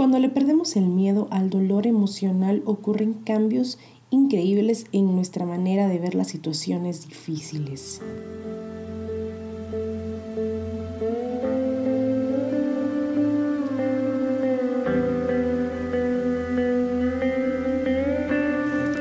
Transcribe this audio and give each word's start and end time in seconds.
Cuando 0.00 0.18
le 0.18 0.30
perdemos 0.30 0.76
el 0.76 0.86
miedo 0.86 1.28
al 1.30 1.50
dolor 1.50 1.86
emocional 1.86 2.62
ocurren 2.64 3.12
cambios 3.12 3.78
increíbles 4.08 4.86
en 4.92 5.14
nuestra 5.14 5.44
manera 5.44 5.88
de 5.88 5.98
ver 5.98 6.14
las 6.14 6.28
situaciones 6.28 7.06
difíciles. 7.06 8.00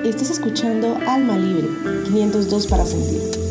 Estás 0.03 0.31
escuchando 0.31 0.97
Alma 1.07 1.37
Libre, 1.37 1.69
502 2.09 2.67
para 2.67 2.85
sentir. 2.85 3.48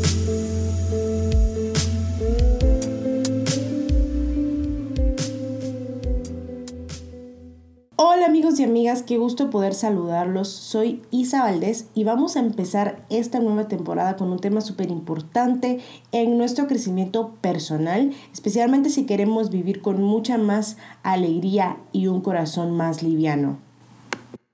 Amigos 8.48 8.60
y 8.60 8.64
amigas, 8.64 9.02
qué 9.02 9.18
gusto 9.18 9.50
poder 9.50 9.74
saludarlos. 9.74 10.48
Soy 10.48 11.02
Isa 11.10 11.42
Valdés 11.42 11.88
y 11.94 12.04
vamos 12.04 12.34
a 12.34 12.40
empezar 12.40 13.04
esta 13.10 13.40
nueva 13.40 13.68
temporada 13.68 14.16
con 14.16 14.32
un 14.32 14.38
tema 14.38 14.62
súper 14.62 14.90
importante 14.90 15.80
en 16.12 16.38
nuestro 16.38 16.66
crecimiento 16.66 17.34
personal, 17.42 18.14
especialmente 18.32 18.88
si 18.88 19.04
queremos 19.04 19.50
vivir 19.50 19.82
con 19.82 20.02
mucha 20.02 20.38
más 20.38 20.78
alegría 21.02 21.77
y 21.92 22.06
un 22.06 22.22
corazón 22.22 22.74
más 22.74 23.02
liviano. 23.02 23.58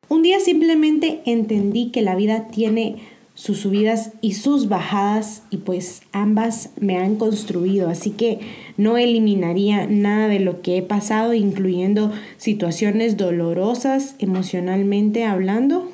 Un 0.08 0.23
día 0.23 0.41
simplemente 0.41 1.23
entendí 1.25 1.92
que 1.92 2.03
la 2.03 2.17
vida 2.17 2.48
tiene 2.48 2.97
sus 3.35 3.59
subidas 3.59 4.13
y 4.21 4.35
sus 4.35 4.69
bajadas 4.69 5.43
y 5.51 5.59
pues 5.59 6.03
ambas 6.13 6.71
me 6.79 6.99
han 6.99 7.17
construido, 7.17 7.89
así 7.89 8.11
que 8.11 8.39
no 8.77 8.97
eliminaría 8.97 9.87
nada 9.87 10.29
de 10.29 10.39
lo 10.39 10.63
que 10.63 10.79
he 10.79 10.83
pasado, 10.83 11.35
incluyendo 11.35 12.13
situaciones 12.37 13.17
dolorosas 13.17 14.15
emocionalmente 14.21 15.25
hablando, 15.25 15.91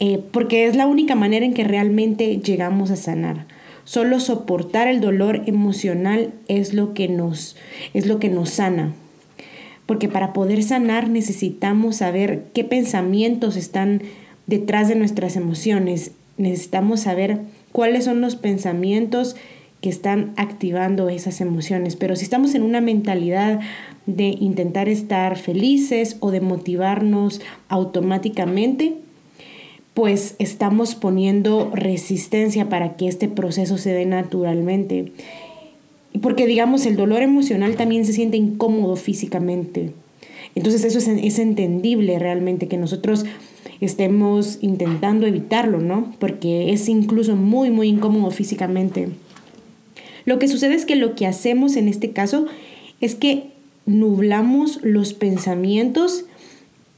eh, 0.00 0.20
porque 0.32 0.66
es 0.66 0.74
la 0.74 0.86
única 0.86 1.14
manera 1.14 1.46
en 1.46 1.54
que 1.54 1.64
realmente 1.64 2.38
llegamos 2.38 2.90
a 2.90 2.96
sanar. 2.96 3.46
Solo 3.84 4.20
soportar 4.20 4.88
el 4.88 5.00
dolor 5.00 5.42
emocional 5.46 6.32
es 6.48 6.74
lo 6.74 6.92
que 6.92 7.08
nos, 7.08 7.56
es 7.94 8.06
lo 8.06 8.18
que 8.18 8.28
nos 8.28 8.50
sana. 8.50 8.92
Porque 9.86 10.08
para 10.08 10.32
poder 10.32 10.62
sanar 10.62 11.08
necesitamos 11.08 11.96
saber 11.96 12.44
qué 12.54 12.62
pensamientos 12.62 13.56
están 13.56 14.02
detrás 14.50 14.88
de 14.88 14.96
nuestras 14.96 15.36
emociones. 15.36 16.10
Necesitamos 16.36 17.00
saber 17.00 17.38
cuáles 17.72 18.04
son 18.04 18.20
los 18.20 18.34
pensamientos 18.34 19.36
que 19.80 19.88
están 19.88 20.34
activando 20.36 21.08
esas 21.08 21.40
emociones. 21.40 21.96
Pero 21.96 22.16
si 22.16 22.24
estamos 22.24 22.54
en 22.54 22.62
una 22.62 22.80
mentalidad 22.80 23.60
de 24.06 24.24
intentar 24.24 24.88
estar 24.88 25.38
felices 25.38 26.16
o 26.20 26.32
de 26.32 26.40
motivarnos 26.40 27.40
automáticamente, 27.68 28.94
pues 29.94 30.34
estamos 30.38 30.96
poniendo 30.96 31.70
resistencia 31.72 32.68
para 32.68 32.96
que 32.96 33.06
este 33.06 33.28
proceso 33.28 33.78
se 33.78 33.92
dé 33.92 34.04
naturalmente. 34.04 35.12
Porque 36.20 36.46
digamos, 36.46 36.86
el 36.86 36.96
dolor 36.96 37.22
emocional 37.22 37.76
también 37.76 38.04
se 38.04 38.12
siente 38.12 38.36
incómodo 38.36 38.96
físicamente. 38.96 39.92
Entonces 40.56 40.84
eso 40.84 40.98
es, 40.98 41.06
es 41.06 41.38
entendible 41.38 42.18
realmente 42.18 42.66
que 42.66 42.76
nosotros 42.76 43.24
estemos 43.80 44.58
intentando 44.60 45.26
evitarlo, 45.26 45.78
¿no? 45.78 46.14
Porque 46.18 46.72
es 46.72 46.88
incluso 46.88 47.36
muy, 47.36 47.70
muy 47.70 47.88
incómodo 47.88 48.30
físicamente. 48.30 49.08
Lo 50.24 50.38
que 50.38 50.48
sucede 50.48 50.74
es 50.74 50.84
que 50.84 50.96
lo 50.96 51.14
que 51.14 51.26
hacemos 51.26 51.76
en 51.76 51.88
este 51.88 52.12
caso 52.12 52.46
es 53.00 53.14
que 53.14 53.50
nublamos 53.86 54.80
los 54.82 55.14
pensamientos 55.14 56.24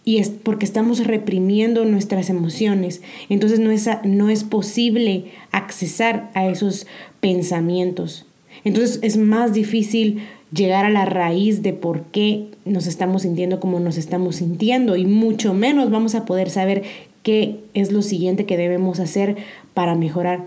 y 0.05 0.19
es 0.19 0.31
porque 0.31 0.65
estamos 0.65 1.07
reprimiendo 1.07 1.85
nuestras 1.85 2.29
emociones. 2.29 3.03
Entonces 3.29 3.61
no 3.61 3.71
es, 3.71 3.89
no 4.05 4.29
es 4.29 4.43
posible 4.43 5.27
accesar 5.53 6.31
a 6.35 6.47
esos 6.49 6.87
pensamientos. 7.21 8.27
Entonces 8.65 8.99
es 9.03 9.17
más 9.17 9.53
difícil 9.53 10.23
llegar 10.53 10.85
a 10.85 10.91
la 10.91 11.05
raíz 11.05 11.63
de 11.63 11.73
por 11.73 12.03
qué 12.05 12.49
nos 12.65 12.87
estamos 12.87 13.23
sintiendo 13.23 13.61
como 13.61 13.81
nos 13.81 13.97
estamos 13.97 14.37
sintiendo 14.37 14.97
y 14.97 15.07
mucho 15.07 15.55
menos 15.55 15.91
vamos 15.91 16.15
a 16.15 16.25
poder 16.25 16.51
saber 16.51 16.83
qué 17.23 17.61
es 17.75 17.93
lo 17.93 18.03
siguiente 18.03 18.47
que 18.47 18.57
debemos 18.57 19.01
hacer 19.01 19.37
para 19.75 19.95
mejorar. 19.95 20.45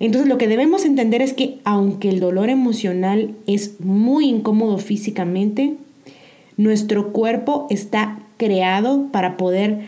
Entonces 0.00 0.28
lo 0.28 0.38
que 0.38 0.48
debemos 0.48 0.84
entender 0.84 1.22
es 1.22 1.34
que 1.34 1.58
aunque 1.64 2.08
el 2.08 2.20
dolor 2.20 2.48
emocional 2.48 3.34
es 3.46 3.80
muy 3.80 4.28
incómodo 4.28 4.78
físicamente, 4.78 5.74
nuestro 6.56 7.12
cuerpo 7.12 7.66
está 7.70 8.18
creado 8.36 9.08
para 9.12 9.36
poder 9.36 9.80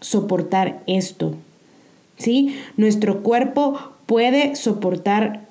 soportar 0.00 0.82
esto. 0.86 1.34
¿Sí? 2.16 2.54
Nuestro 2.76 3.22
cuerpo 3.22 3.76
puede 4.06 4.54
soportar 4.54 5.46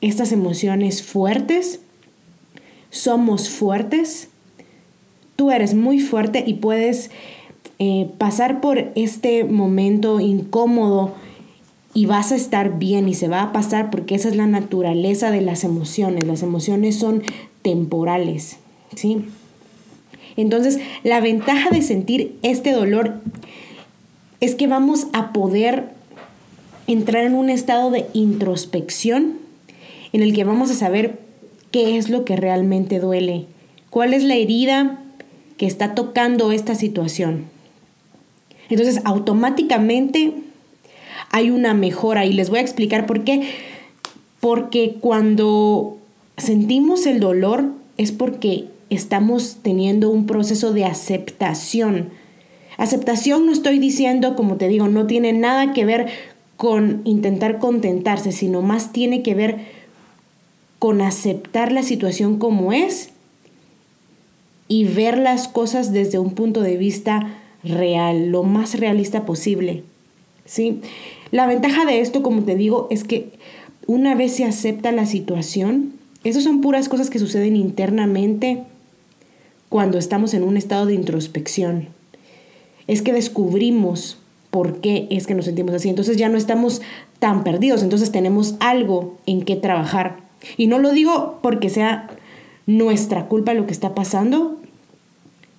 estas 0.00 0.32
emociones 0.32 1.02
fuertes 1.02 1.80
somos 2.94 3.48
fuertes, 3.50 4.28
tú 5.34 5.50
eres 5.50 5.74
muy 5.74 5.98
fuerte 5.98 6.44
y 6.46 6.54
puedes 6.54 7.10
eh, 7.80 8.08
pasar 8.18 8.60
por 8.60 8.92
este 8.94 9.42
momento 9.42 10.20
incómodo 10.20 11.12
y 11.92 12.06
vas 12.06 12.30
a 12.30 12.36
estar 12.36 12.78
bien 12.78 13.08
y 13.08 13.14
se 13.14 13.26
va 13.26 13.42
a 13.42 13.52
pasar 13.52 13.90
porque 13.90 14.14
esa 14.14 14.28
es 14.28 14.36
la 14.36 14.46
naturaleza 14.46 15.32
de 15.32 15.40
las 15.40 15.64
emociones. 15.64 16.24
Las 16.24 16.44
emociones 16.44 16.96
son 16.96 17.24
temporales, 17.62 18.58
¿sí? 18.94 19.24
Entonces, 20.36 20.78
la 21.02 21.20
ventaja 21.20 21.70
de 21.70 21.82
sentir 21.82 22.36
este 22.42 22.70
dolor 22.70 23.14
es 24.38 24.54
que 24.54 24.68
vamos 24.68 25.08
a 25.12 25.32
poder 25.32 25.90
entrar 26.86 27.24
en 27.24 27.34
un 27.34 27.50
estado 27.50 27.90
de 27.90 28.06
introspección 28.12 29.38
en 30.12 30.22
el 30.22 30.32
que 30.32 30.44
vamos 30.44 30.70
a 30.70 30.74
saber 30.74 31.24
qué 31.74 31.98
es 31.98 32.08
lo 32.08 32.24
que 32.24 32.36
realmente 32.36 33.00
duele, 33.00 33.46
cuál 33.90 34.14
es 34.14 34.22
la 34.22 34.36
herida 34.36 35.00
que 35.56 35.66
está 35.66 35.96
tocando 35.96 36.52
esta 36.52 36.76
situación. 36.76 37.46
Entonces, 38.70 39.00
automáticamente 39.04 40.34
hay 41.32 41.50
una 41.50 41.74
mejora 41.74 42.26
y 42.26 42.32
les 42.32 42.48
voy 42.48 42.60
a 42.60 42.62
explicar 42.62 43.06
por 43.06 43.24
qué. 43.24 43.50
Porque 44.38 44.98
cuando 45.00 45.98
sentimos 46.36 47.06
el 47.06 47.18
dolor 47.18 47.72
es 47.96 48.12
porque 48.12 48.66
estamos 48.88 49.56
teniendo 49.60 50.10
un 50.10 50.26
proceso 50.26 50.72
de 50.72 50.84
aceptación. 50.84 52.10
Aceptación 52.76 53.46
no 53.46 53.52
estoy 53.52 53.80
diciendo, 53.80 54.36
como 54.36 54.58
te 54.58 54.68
digo, 54.68 54.86
no 54.86 55.08
tiene 55.08 55.32
nada 55.32 55.72
que 55.72 55.84
ver 55.84 56.06
con 56.56 57.00
intentar 57.04 57.58
contentarse, 57.58 58.30
sino 58.30 58.62
más 58.62 58.92
tiene 58.92 59.22
que 59.24 59.34
ver 59.34 59.83
con 60.84 61.00
aceptar 61.00 61.72
la 61.72 61.82
situación 61.82 62.38
como 62.38 62.74
es 62.74 63.08
y 64.68 64.84
ver 64.84 65.16
las 65.16 65.48
cosas 65.48 65.94
desde 65.94 66.18
un 66.18 66.34
punto 66.34 66.60
de 66.60 66.76
vista 66.76 67.38
real, 67.62 68.28
lo 68.28 68.42
más 68.42 68.78
realista 68.78 69.24
posible. 69.24 69.82
¿sí? 70.44 70.82
La 71.30 71.46
ventaja 71.46 71.86
de 71.86 72.02
esto, 72.02 72.22
como 72.22 72.42
te 72.42 72.54
digo, 72.54 72.86
es 72.90 73.02
que 73.02 73.30
una 73.86 74.14
vez 74.14 74.34
se 74.34 74.44
acepta 74.44 74.92
la 74.92 75.06
situación, 75.06 75.94
esas 76.22 76.44
son 76.44 76.60
puras 76.60 76.90
cosas 76.90 77.08
que 77.08 77.18
suceden 77.18 77.56
internamente 77.56 78.64
cuando 79.70 79.96
estamos 79.96 80.34
en 80.34 80.42
un 80.42 80.58
estado 80.58 80.84
de 80.84 80.92
introspección. 80.92 81.88
Es 82.88 83.00
que 83.00 83.14
descubrimos 83.14 84.18
por 84.50 84.82
qué 84.82 85.06
es 85.08 85.26
que 85.26 85.34
nos 85.34 85.46
sentimos 85.46 85.74
así. 85.74 85.88
Entonces 85.88 86.18
ya 86.18 86.28
no 86.28 86.36
estamos 86.36 86.82
tan 87.20 87.42
perdidos, 87.42 87.82
entonces 87.82 88.12
tenemos 88.12 88.56
algo 88.60 89.16
en 89.24 89.46
qué 89.46 89.56
trabajar. 89.56 90.23
Y 90.56 90.66
no 90.66 90.78
lo 90.78 90.92
digo 90.92 91.38
porque 91.42 91.70
sea 91.70 92.08
nuestra 92.66 93.26
culpa 93.26 93.54
lo 93.54 93.66
que 93.66 93.72
está 93.72 93.94
pasando, 93.94 94.58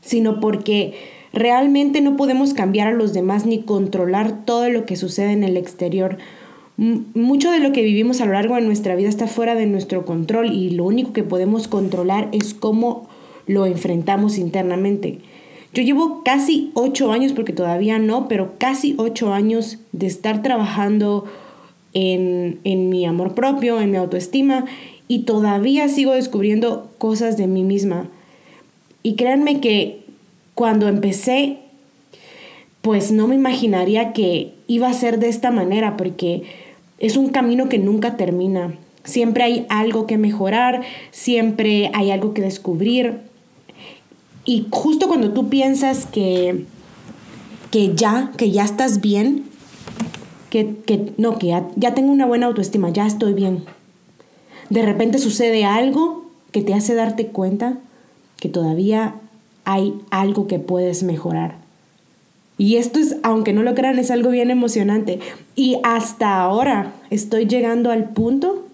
sino 0.01 0.39
porque 0.39 0.93
realmente 1.33 2.01
no 2.01 2.15
podemos 2.15 2.53
cambiar 2.53 2.87
a 2.87 2.93
los 2.93 3.13
demás 3.13 3.45
ni 3.45 3.61
controlar 3.61 4.45
todo 4.45 4.69
lo 4.69 4.85
que 4.85 4.95
sucede 4.95 5.31
en 5.31 5.43
el 5.43 5.57
exterior. 5.57 6.17
Mucho 6.77 7.51
de 7.51 7.59
lo 7.59 7.71
que 7.71 7.83
vivimos 7.83 8.21
a 8.21 8.25
lo 8.25 8.33
largo 8.33 8.55
de 8.55 8.61
nuestra 8.61 8.95
vida 8.95 9.09
está 9.09 9.27
fuera 9.27 9.55
de 9.55 9.65
nuestro 9.65 10.05
control 10.05 10.51
y 10.51 10.71
lo 10.71 10.85
único 10.85 11.13
que 11.13 11.23
podemos 11.23 11.67
controlar 11.67 12.29
es 12.31 12.53
cómo 12.53 13.07
lo 13.47 13.65
enfrentamos 13.65 14.37
internamente. 14.37 15.19
Yo 15.73 15.83
llevo 15.83 16.21
casi 16.23 16.71
ocho 16.73 17.11
años, 17.11 17.33
porque 17.33 17.51
todavía 17.51 17.99
no, 17.99 18.29
pero 18.29 18.53
casi 18.57 18.95
ocho 18.97 19.33
años 19.33 19.77
de 19.91 20.07
estar 20.07 20.41
trabajando 20.41 21.25
en, 21.95 22.89
mi 22.89 23.05
amor 23.05 23.33
propio, 23.33 23.79
en 23.79 23.89
mi 23.89 23.97
autoestima 23.97 24.65
y 25.07 25.19
todavía 25.19 25.87
sigo 25.87 26.13
descubriendo 26.13 26.91
cosas 26.97 27.37
de 27.37 27.47
mí 27.47 27.63
misma. 27.63 28.09
Y 29.01 29.15
créanme 29.15 29.61
que 29.61 30.01
cuando 30.53 30.87
empecé, 30.87 31.57
pues 32.81 33.11
no 33.11 33.27
me 33.27 33.35
imaginaría 33.35 34.13
que 34.13 34.53
iba 34.67 34.87
a 34.87 34.93
ser 34.93 35.19
de 35.19 35.29
esta 35.29 35.51
manera, 35.51 35.95
porque 35.95 36.43
es 36.99 37.17
un 37.17 37.29
camino 37.29 37.69
que 37.69 37.79
nunca 37.79 38.17
termina. 38.17 38.75
Siempre 39.03 39.43
hay 39.43 39.65
algo 39.69 40.05
que 40.05 40.17
mejorar, 40.17 40.81
siempre 41.11 41.91
hay 41.93 42.11
algo 42.11 42.33
que 42.33 42.41
descubrir. 42.41 43.19
Y 44.43 44.67
justo 44.69 45.07
cuando 45.07 45.31
tú 45.31 45.49
piensas 45.49 46.05
que, 46.07 46.65
que 47.71 47.95
ya, 47.95 48.31
que 48.37 48.51
ya 48.51 48.65
estás 48.65 49.01
bien, 49.01 49.44
que, 50.63 51.13
no, 51.17 51.37
que 51.37 51.47
ya, 51.47 51.67
ya 51.75 51.93
tengo 51.93 52.11
una 52.11 52.25
buena 52.25 52.45
autoestima, 52.45 52.89
ya 52.89 53.05
estoy 53.05 53.33
bien. 53.33 53.65
De 54.69 54.83
repente 54.83 55.17
sucede 55.17 55.65
algo 55.65 56.25
que 56.51 56.61
te 56.61 56.73
hace 56.73 56.95
darte 56.95 57.27
cuenta 57.27 57.77
que 58.39 58.47
todavía 58.47 59.15
hay 59.65 59.93
algo 60.11 60.47
que 60.47 60.59
puedes 60.59 61.03
mejorar. 61.03 61.55
Y 62.57 62.77
esto 62.77 62.99
es, 62.99 63.17
aunque 63.23 63.51
no 63.51 63.63
lo 63.63 63.75
crean, 63.75 63.99
es 63.99 64.11
algo 64.11 64.29
bien 64.29 64.49
emocionante. 64.49 65.19
Y 65.55 65.77
hasta 65.83 66.39
ahora 66.39 66.93
estoy 67.09 67.47
llegando 67.47 67.91
al 67.91 68.09
punto 68.11 68.65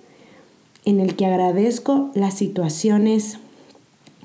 en 0.85 0.99
el 0.99 1.15
que 1.15 1.25
agradezco 1.25 2.11
las 2.13 2.35
situaciones 2.35 3.39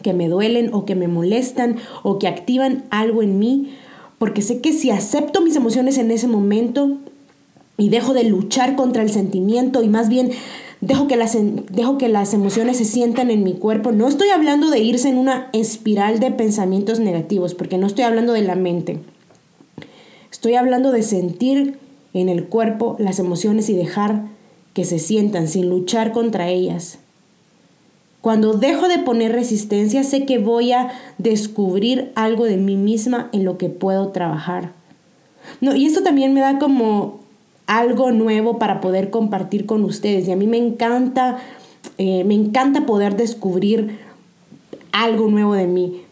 que 0.03 0.12
me 0.12 0.29
duelen 0.29 0.75
o 0.75 0.85
que 0.85 0.94
me 0.94 1.08
molestan 1.08 1.76
o 2.03 2.19
que 2.19 2.29
activan 2.29 2.85
algo 2.91 3.23
en 3.23 3.38
mí, 3.38 3.75
porque 4.19 4.43
sé 4.43 4.61
que 4.61 4.75
si 4.75 4.91
acepto 4.91 5.41
mis 5.41 5.56
emociones 5.56 5.97
en 5.97 6.11
ese 6.11 6.29
momento 6.29 6.99
y 7.78 7.88
dejo 7.88 8.14
de 8.14 8.25
luchar 8.25 8.76
contra 8.76 9.02
el 9.02 9.11
sentimiento 9.11 9.82
y 9.82 9.88
más 9.88 10.08
bien 10.08 10.31
dejo 10.81 11.06
que 11.08 11.17
las, 11.17 11.37
dejo 11.70 11.99
que 11.99 12.08
las 12.08 12.34
emociones 12.34 12.78
se 12.78 12.84
sientan 12.84 13.31
en 13.31 13.43
mi 13.43 13.55
cuerpo, 13.55 13.93
no 13.93 14.08
estoy 14.08 14.28
hablando 14.28 14.70
de 14.70 14.81
irse 14.81 15.08
en 15.08 15.19
una 15.19 15.49
espiral 15.52 16.20
de 16.20 16.31
pensamientos 16.31 17.00
negativos, 17.00 17.55
porque 17.55 17.78
no 17.78 17.87
estoy 17.87 18.05
hablando 18.05 18.32
de 18.32 18.43
la 18.43 18.55
mente. 18.55 18.99
Estoy 20.31 20.55
hablando 20.55 20.93
de 20.93 21.02
sentir 21.02 21.78
en 22.12 22.28
el 22.28 22.44
cuerpo 22.44 22.96
las 22.99 23.19
emociones 23.19 23.69
y 23.69 23.75
dejar 23.75 24.26
que 24.75 24.84
se 24.84 24.99
sientan 24.99 25.49
sin 25.49 25.70
luchar 25.70 26.12
contra 26.12 26.49
ellas. 26.49 26.99
Cuando 28.20 28.55
dejo 28.55 28.88
de 28.88 28.99
poner 28.99 29.32
resistencia, 29.32 30.02
sé 30.02 30.26
que 30.26 30.38
voy 30.38 30.72
a 30.72 30.90
descubrir 31.19 32.12
algo 32.17 32.44
de 32.44 32.56
mí 32.56 32.76
misma 32.76 33.31
en 33.32 33.44
lo 33.44 33.56
que 33.56 33.69
puedo 33.69 34.08
trabajar. 34.08 34.72
No, 35.61 35.76
y 35.76 35.87
esto 35.87 36.02
también 36.02 36.34
me 36.34 36.40
da 36.40 36.58
como 36.58 37.20
algo 37.67 38.13
nuevo 38.13 38.59
para 38.59 38.81
poder 38.81 39.11
compartir 39.11 39.67
con 39.67 39.85
ustedes. 39.85 40.29
Y 40.29 40.33
a 40.33 40.37
mí 40.37 40.47
me 40.47 40.59
encanta, 40.59 41.39
eh, 41.99 42.25
me 42.25 42.35
encanta 42.35 42.87
poder 42.87 43.17
descubrir 43.17 43.99
algo 44.93 45.29
nuevo 45.29 45.55
de 45.55 45.67
mí. 45.67 46.03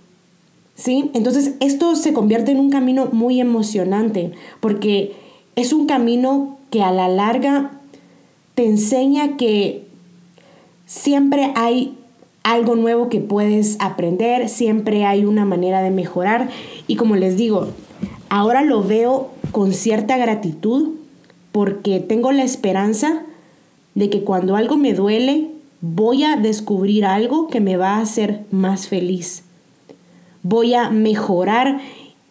¿Sí? 0.75 1.11
Entonces 1.15 1.55
esto 1.61 1.95
se 1.95 2.13
convierte 2.13 2.51
en 2.51 2.59
un 2.59 2.71
camino 2.71 3.09
muy 3.13 3.41
emocionante 3.41 4.33
porque 4.59 5.15
es 5.55 5.73
un 5.73 5.87
camino 5.87 6.59
que 6.71 6.83
a 6.83 6.91
la 6.91 7.09
larga 7.09 7.71
te 8.57 8.67
enseña 8.67 9.37
que 9.37 9.87
siempre 10.85 11.53
hay 11.55 11.97
algo 12.43 12.75
nuevo 12.75 13.09
que 13.09 13.21
puedes 13.21 13.77
aprender, 13.81 14.49
siempre 14.49 15.05
hay 15.05 15.25
una 15.25 15.45
manera 15.45 15.81
de 15.81 15.91
mejorar 15.91 16.51
y 16.89 16.97
como 16.97 17.15
les 17.15 17.37
digo, 17.37 17.69
ahora 18.29 18.63
lo 18.63 18.83
veo 18.83 19.31
con 19.53 19.73
cierta 19.73 20.17
gratitud 20.17 20.91
porque 21.55 22.01
tengo 22.01 22.33
la 22.33 22.43
esperanza 22.43 23.23
de 23.95 24.11
que 24.11 24.25
cuando 24.25 24.57
algo 24.57 24.77
me 24.77 24.93
duele, 24.93 25.53
voy 25.81 26.25
a 26.25 26.37
descubrir 26.37 27.07
algo 27.07 27.49
que 27.49 27.61
me 27.61 27.79
va 27.79 27.93
a 27.93 28.01
hacer 28.01 28.45
más 28.51 28.89
feliz 28.89 29.45
voy 30.45 30.75
a 30.75 30.91
mejorar, 30.91 31.81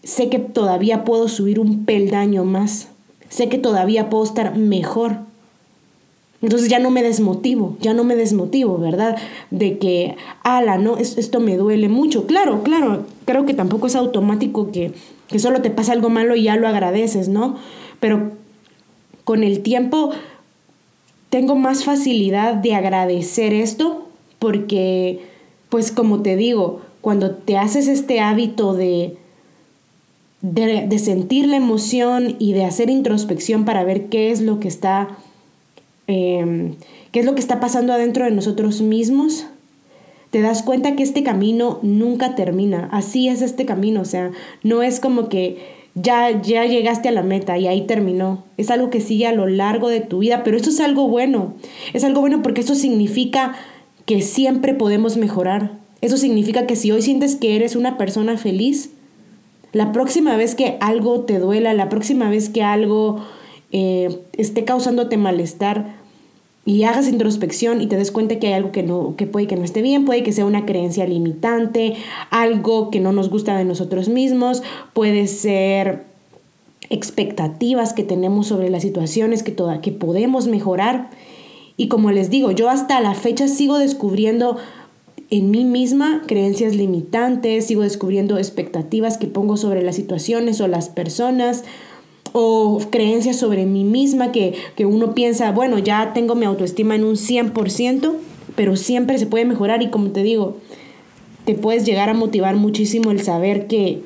sé 0.04 0.30
que 0.30 0.40
todavía 0.40 1.04
puedo 1.04 1.28
subir 1.28 1.60
un 1.60 1.84
peldaño 1.84 2.46
más, 2.46 2.88
sé 3.28 3.50
que 3.50 3.58
todavía 3.58 4.10
puedo 4.10 4.24
estar 4.24 4.56
mejor. 4.56 5.18
Entonces 6.42 6.70
ya 6.70 6.80
no 6.80 6.92
me 6.92 7.04
desmotivo, 7.04 7.78
ya 7.82 7.94
no 7.94 8.04
me 8.04 8.16
desmotivo, 8.16 8.78
¿verdad? 8.78 9.18
De 9.50 9.78
que, 9.78 10.16
ala, 10.44 10.78
no, 10.78 10.98
esto 10.98 11.40
me 11.40 11.58
duele 11.58 11.90
mucho. 11.90 12.28
Claro, 12.28 12.64
claro, 12.64 13.06
creo 13.26 13.46
que 13.46 13.54
tampoco 13.54 13.88
es 13.88 13.96
automático 13.96 14.72
que, 14.72 14.92
que 15.28 15.40
solo 15.40 15.62
te 15.62 15.70
pasa 15.70 15.94
algo 15.94 16.10
malo 16.10 16.36
y 16.36 16.44
ya 16.44 16.58
lo 16.58 16.68
agradeces, 16.68 17.30
¿no? 17.30 17.56
Pero 18.02 18.34
con 19.24 19.44
el 19.44 19.62
tiempo 19.62 20.12
tengo 21.30 21.56
más 21.56 21.84
facilidad 21.84 22.56
de 22.56 22.76
agradecer 22.76 23.54
esto 23.54 24.08
porque, 24.40 25.22
pues 25.70 25.92
como 25.92 26.22
te 26.22 26.36
digo, 26.36 26.82
cuando 27.02 27.32
te 27.32 27.58
haces 27.58 27.88
este 27.88 28.20
hábito 28.20 28.74
de, 28.74 29.18
de, 30.42 31.00
sentir 31.00 31.48
la 31.48 31.56
emoción 31.56 32.36
y 32.40 32.54
de 32.54 32.66
hacer 32.66 32.90
introspección 32.90 33.66
para 33.66 33.84
ver 33.84 34.10
qué 34.10 34.32
es 34.32 34.42
lo 34.42 34.60
que 34.60 34.68
está, 34.68 35.18
em, 36.08 36.76
qué 37.12 37.22
es 37.22 37.26
lo 37.26 37.34
que 37.34 37.42
está 37.42 37.60
pasando 37.60 37.94
adentro 37.94 38.26
de 38.26 38.32
nosotros 38.32 38.82
mismos, 38.82 39.48
te 40.30 40.42
das 40.42 40.64
cuenta 40.64 40.96
que 40.96 41.04
este 41.04 41.24
camino 41.24 41.80
nunca 41.82 42.36
termina. 42.36 42.90
Así 42.92 43.28
es 43.28 43.42
este 43.42 43.66
camino, 43.66 44.02
o 44.02 44.06
sea, 44.06 44.32
no 44.64 44.84
es 44.84 45.00
como 45.00 45.30
que 45.30 45.83
ya, 45.96 46.42
ya 46.42 46.66
llegaste 46.66 47.10
a 47.10 47.12
la 47.12 47.24
meta 47.24 47.58
y 47.58 47.68
ahí 47.68 47.82
terminó. 47.82 48.44
Es 48.58 48.72
algo 48.72 48.90
que 48.90 49.02
sigue 49.02 49.28
a 49.28 49.34
lo 49.34 49.48
largo 49.48 49.90
de 49.90 50.02
tu 50.02 50.20
vida, 50.20 50.44
pero 50.44 50.58
eso 50.58 50.70
es 50.70 50.80
algo 50.80 51.08
bueno. 51.08 51.54
Es 51.94 52.04
algo 52.04 52.22
bueno 52.22 52.42
porque 52.42 52.62
eso 52.62 52.76
significa 52.76 53.56
que 54.06 54.22
siempre 54.22 54.74
podemos 54.74 55.18
mejorar. 55.18 55.72
Eso 56.02 56.18
significa 56.18 56.66
que 56.66 56.76
si 56.76 56.92
hoy 56.92 57.02
sientes 57.02 57.36
que 57.36 57.56
eres 57.56 57.76
una 57.76 57.98
persona 57.98 58.38
feliz, 58.38 58.92
la 59.72 59.92
próxima 59.92 60.36
vez 60.36 60.56
que 60.56 60.78
algo 60.82 61.22
te 61.22 61.40
duela, 61.40 61.74
la 61.74 61.90
próxima 61.90 62.30
vez 62.30 62.50
que 62.50 62.64
algo 62.64 63.24
eh, 63.72 64.20
esté 64.34 64.66
causándote 64.66 65.18
malestar 65.18 66.03
y 66.66 66.84
hagas 66.84 67.10
introspección 67.10 67.82
y 67.82 67.88
te 67.88 67.98
des 67.98 68.12
cuenta 68.12 68.40
que 68.40 68.48
hay 68.48 68.54
algo 68.54 68.72
que, 68.72 68.84
no, 68.84 69.16
que 69.18 69.28
puede 69.28 69.48
que 69.48 69.58
no 69.58 69.64
esté 69.64 69.82
bien, 69.82 70.06
puede 70.06 70.24
que 70.24 70.32
sea 70.32 70.46
una 70.46 70.66
creencia 70.66 71.06
limitante, 71.06 71.96
algo 72.30 72.90
que 72.90 73.00
no 73.00 73.12
nos 73.12 73.30
gusta 73.30 73.58
de 73.58 73.66
nosotros 73.66 74.08
mismos, 74.08 74.64
puede 74.94 75.28
ser 75.28 76.04
expectativas 76.90 77.94
que 77.94 78.04
tenemos 78.04 78.48
sobre 78.48 78.70
las 78.70 78.84
situaciones 78.84 79.44
que, 79.44 79.52
toda, 79.52 79.82
que 79.82 79.92
podemos 79.92 80.48
mejorar. 80.48 81.10
Y 81.76 81.88
como 81.88 82.12
les 82.12 82.30
digo, 82.30 82.52
yo 82.52 82.70
hasta 82.70 83.02
la 83.02 83.14
fecha 83.14 83.48
sigo 83.48 83.78
descubriendo 83.78 84.58
en 85.30 85.52
mí 85.52 85.66
misma 85.66 86.22
creencias 86.28 86.76
limitantes, 86.76 87.66
sigo 87.66 87.82
descubriendo 87.82 88.38
expectativas 88.38 89.18
que 89.18 89.28
pongo 89.28 89.58
sobre 89.58 89.82
las 89.82 89.96
situaciones 89.96 90.62
o 90.62 90.68
las 90.68 90.90
personas 90.90 91.64
o 92.34 92.82
creencias 92.90 93.38
sobre 93.38 93.66
mí 93.66 93.84
misma 93.84 94.32
que, 94.32 94.56
que 94.76 94.86
uno 94.86 95.14
piensa, 95.14 95.52
bueno, 95.52 95.78
ya 95.78 96.14
tengo 96.14 96.36
mi 96.36 96.46
autoestima 96.46 96.96
en 96.96 97.06
un 97.06 97.16
100%, 97.16 98.14
pero 98.56 98.76
siempre 98.76 99.18
se 99.18 99.28
puede 99.28 99.46
mejorar 99.46 99.82
y 99.82 99.90
como 99.90 100.10
te 100.10 100.24
digo, 100.24 100.58
te 101.46 101.54
puedes 101.54 101.86
llegar 101.86 102.10
a 102.10 102.14
motivar 102.14 102.56
muchísimo 102.56 103.12
el 103.12 103.22
saber 103.22 103.68
que, 103.68 104.02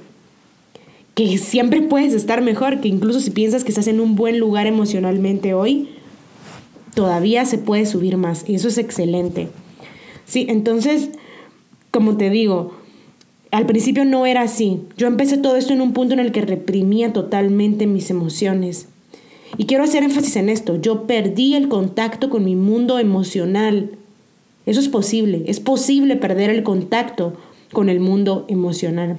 que 1.16 1.38
siempre 1.38 1.82
puedes 1.82 2.14
estar 2.14 2.42
mejor, 2.42 2.82
que 2.82 2.90
incluso 2.90 3.22
si 3.22 3.32
piensas 3.32 3.64
que 3.64 3.70
estás 3.70 3.88
en 3.88 4.00
un 4.00 4.16
buen 4.16 4.40
lugar 4.40 4.68
emocionalmente 4.68 5.54
hoy, 5.54 5.90
todavía 6.94 7.46
se 7.46 7.58
puede 7.58 7.86
subir 7.86 8.18
más 8.18 8.44
y 8.48 8.56
eso 8.56 8.68
es 8.68 8.78
excelente. 8.78 9.50
Sí, 10.26 10.48
entonces, 10.50 11.10
como 11.92 12.18
te 12.18 12.30
digo, 12.30 12.74
al 13.52 13.66
principio 13.66 14.06
no 14.06 14.26
era 14.26 14.42
así. 14.42 14.82
Yo 14.98 15.08
empecé 15.08 15.38
todo 15.38 15.56
esto 15.56 15.74
en 15.74 15.82
un 15.82 15.94
punto 15.94 16.14
en 16.14 16.20
el 16.20 16.32
que 16.32 16.42
reprimía 16.42 17.14
totalmente 17.14 17.88
mis 17.88 18.10
emociones. 18.10 18.88
Y 19.58 19.66
quiero 19.66 19.84
hacer 19.84 20.04
énfasis 20.04 20.36
en 20.36 20.50
esto. 20.50 20.76
Yo 20.76 21.08
perdí 21.08 21.56
el 21.56 21.70
contacto 21.70 22.30
con 22.30 22.44
mi 22.44 22.56
mundo 22.56 23.00
emocional. 23.00 23.92
Eso 24.66 24.80
es 24.80 24.90
posible. 24.90 25.44
Es 25.48 25.60
posible 25.60 26.18
perder 26.18 26.50
el 26.50 26.64
contacto 26.64 27.34
con 27.72 27.90
el 27.90 28.00
mundo 28.00 28.46
emocional. 28.50 29.18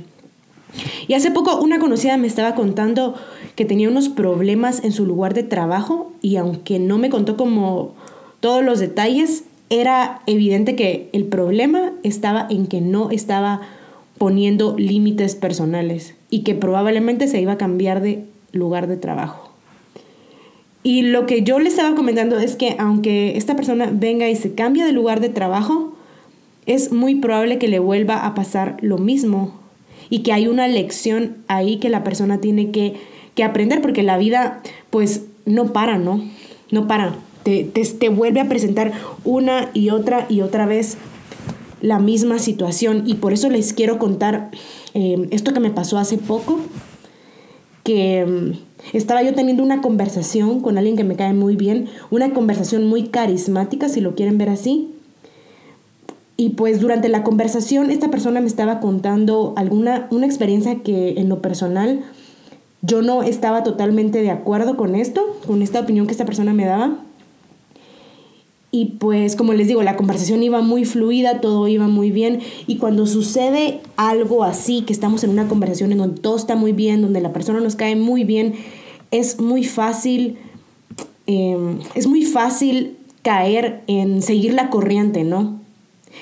Y 1.06 1.14
hace 1.14 1.30
poco 1.30 1.60
una 1.60 1.78
conocida 1.78 2.18
me 2.18 2.26
estaba 2.26 2.54
contando 2.54 3.14
que 3.56 3.64
tenía 3.64 3.88
unos 3.88 4.10
problemas 4.10 4.84
en 4.84 4.92
su 4.92 5.06
lugar 5.06 5.32
de 5.32 5.42
trabajo 5.42 6.12
y 6.20 6.36
aunque 6.36 6.78
no 6.78 6.98
me 6.98 7.08
contó 7.08 7.36
como 7.36 7.94
todos 8.40 8.62
los 8.62 8.78
detalles, 8.78 9.44
era 9.70 10.20
evidente 10.26 10.76
que 10.76 11.08
el 11.12 11.24
problema 11.24 11.92
estaba 12.02 12.46
en 12.50 12.66
que 12.66 12.80
no 12.80 13.10
estaba 13.10 13.62
poniendo 14.18 14.76
límites 14.76 15.34
personales 15.34 16.14
y 16.30 16.40
que 16.40 16.54
probablemente 16.54 17.28
se 17.28 17.40
iba 17.40 17.52
a 17.52 17.58
cambiar 17.58 18.02
de 18.02 18.24
lugar 18.52 18.86
de 18.86 18.96
trabajo. 18.96 19.52
Y 20.82 21.02
lo 21.02 21.26
que 21.26 21.42
yo 21.42 21.58
le 21.58 21.68
estaba 21.68 21.94
comentando 21.94 22.38
es 22.38 22.56
que 22.56 22.76
aunque 22.78 23.36
esta 23.36 23.56
persona 23.56 23.90
venga 23.92 24.28
y 24.28 24.36
se 24.36 24.54
cambie 24.54 24.84
de 24.84 24.92
lugar 24.92 25.20
de 25.20 25.28
trabajo, 25.28 25.94
es 26.66 26.92
muy 26.92 27.14
probable 27.16 27.58
que 27.58 27.68
le 27.68 27.78
vuelva 27.78 28.26
a 28.26 28.34
pasar 28.34 28.76
lo 28.80 28.98
mismo 28.98 29.58
y 30.10 30.20
que 30.20 30.32
hay 30.32 30.48
una 30.48 30.68
lección 30.68 31.38
ahí 31.48 31.78
que 31.78 31.88
la 31.88 32.04
persona 32.04 32.40
tiene 32.40 32.70
que, 32.70 32.94
que 33.34 33.44
aprender 33.44 33.80
porque 33.80 34.02
la 34.02 34.18
vida 34.18 34.62
pues 34.90 35.26
no 35.46 35.72
para, 35.72 35.98
¿no? 35.98 36.22
No 36.70 36.86
para 36.86 37.16
te, 37.42 38.08
vuelve 38.08 38.40
a 38.40 38.48
presentar 38.48 38.92
una 39.24 39.70
y 39.74 39.90
otra 39.90 40.26
y 40.28 40.40
otra 40.40 40.66
vez 40.66 40.98
la 41.80 41.98
misma 41.98 42.38
situación. 42.38 43.04
Y 43.06 43.14
por 43.14 43.32
eso 43.32 43.50
les 43.50 43.72
quiero 43.72 43.98
contar 43.98 44.50
em, 44.94 45.28
esto 45.30 45.52
que 45.52 45.60
me 45.60 45.70
pasó 45.70 45.98
hace 45.98 46.18
poco, 46.18 46.58
que 47.84 48.20
em, 48.20 48.54
estaba 48.92 49.22
yo 49.22 49.34
teniendo 49.34 49.62
una 49.62 49.80
conversación 49.80 50.60
con 50.60 50.78
alguien 50.78 50.96
que 50.96 51.04
me 51.04 51.16
cae 51.16 51.32
muy 51.32 51.56
bien, 51.56 51.88
una 52.10 52.32
conversación 52.32 52.86
muy 52.86 53.04
carismática, 53.08 53.88
si 53.88 54.00
lo 54.00 54.14
quieren 54.14 54.38
ver 54.38 54.50
así. 54.50 54.94
Y 56.36 56.50
pues 56.50 56.80
durante 56.80 57.08
la 57.08 57.24
conversación 57.24 57.90
esta 57.90 58.10
persona 58.10 58.40
me 58.40 58.46
estaba 58.46 58.78
contando 58.78 59.54
alguna 59.56 60.06
una 60.10 60.26
experiencia 60.26 60.82
que 60.84 61.14
en 61.18 61.28
lo 61.28 61.42
personal 61.42 62.04
yo 62.80 63.02
no 63.02 63.24
estaba 63.24 63.64
totalmente 63.64 64.22
de 64.22 64.30
acuerdo 64.30 64.76
con 64.76 64.94
esto, 64.94 65.36
con 65.46 65.62
esta 65.62 65.80
opinión 65.80 66.06
que 66.06 66.12
esta 66.12 66.24
persona 66.24 66.52
me 66.52 66.64
daba. 66.64 66.96
Y 68.70 68.96
pues 68.98 69.34
como 69.34 69.54
les 69.54 69.66
digo, 69.66 69.82
la 69.82 69.96
conversación 69.96 70.42
iba 70.42 70.60
muy 70.60 70.84
fluida, 70.84 71.40
todo 71.40 71.68
iba 71.68 71.88
muy 71.88 72.10
bien. 72.10 72.40
Y 72.66 72.76
cuando 72.76 73.06
sucede 73.06 73.80
algo 73.96 74.44
así, 74.44 74.82
que 74.82 74.92
estamos 74.92 75.24
en 75.24 75.30
una 75.30 75.48
conversación 75.48 75.92
en 75.92 75.98
donde 75.98 76.20
todo 76.20 76.36
está 76.36 76.54
muy 76.54 76.72
bien, 76.72 77.00
donde 77.00 77.20
la 77.20 77.32
persona 77.32 77.60
nos 77.60 77.76
cae 77.76 77.96
muy 77.96 78.24
bien, 78.24 78.54
es 79.10 79.40
muy 79.40 79.64
fácil, 79.64 80.36
em, 81.26 81.78
es 81.94 82.06
muy 82.06 82.24
fácil 82.24 82.96
caer 83.22 83.82
en 83.86 84.20
seguir 84.20 84.52
la 84.52 84.68
corriente, 84.68 85.24
¿no? 85.24 85.60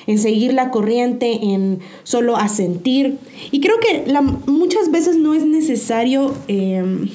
En 0.07 0.19
seguir 0.19 0.55
la 0.55 0.71
corriente, 0.71 1.53
en 1.53 1.81
solo 2.05 2.37
asentir. 2.37 3.19
Y 3.51 3.61
creo 3.61 3.77
que 3.81 4.05
muchas 4.47 4.91
veces 4.93 5.17
no 5.17 5.35
es 5.35 5.45
necesario... 5.45 6.33
Em, 6.47 7.09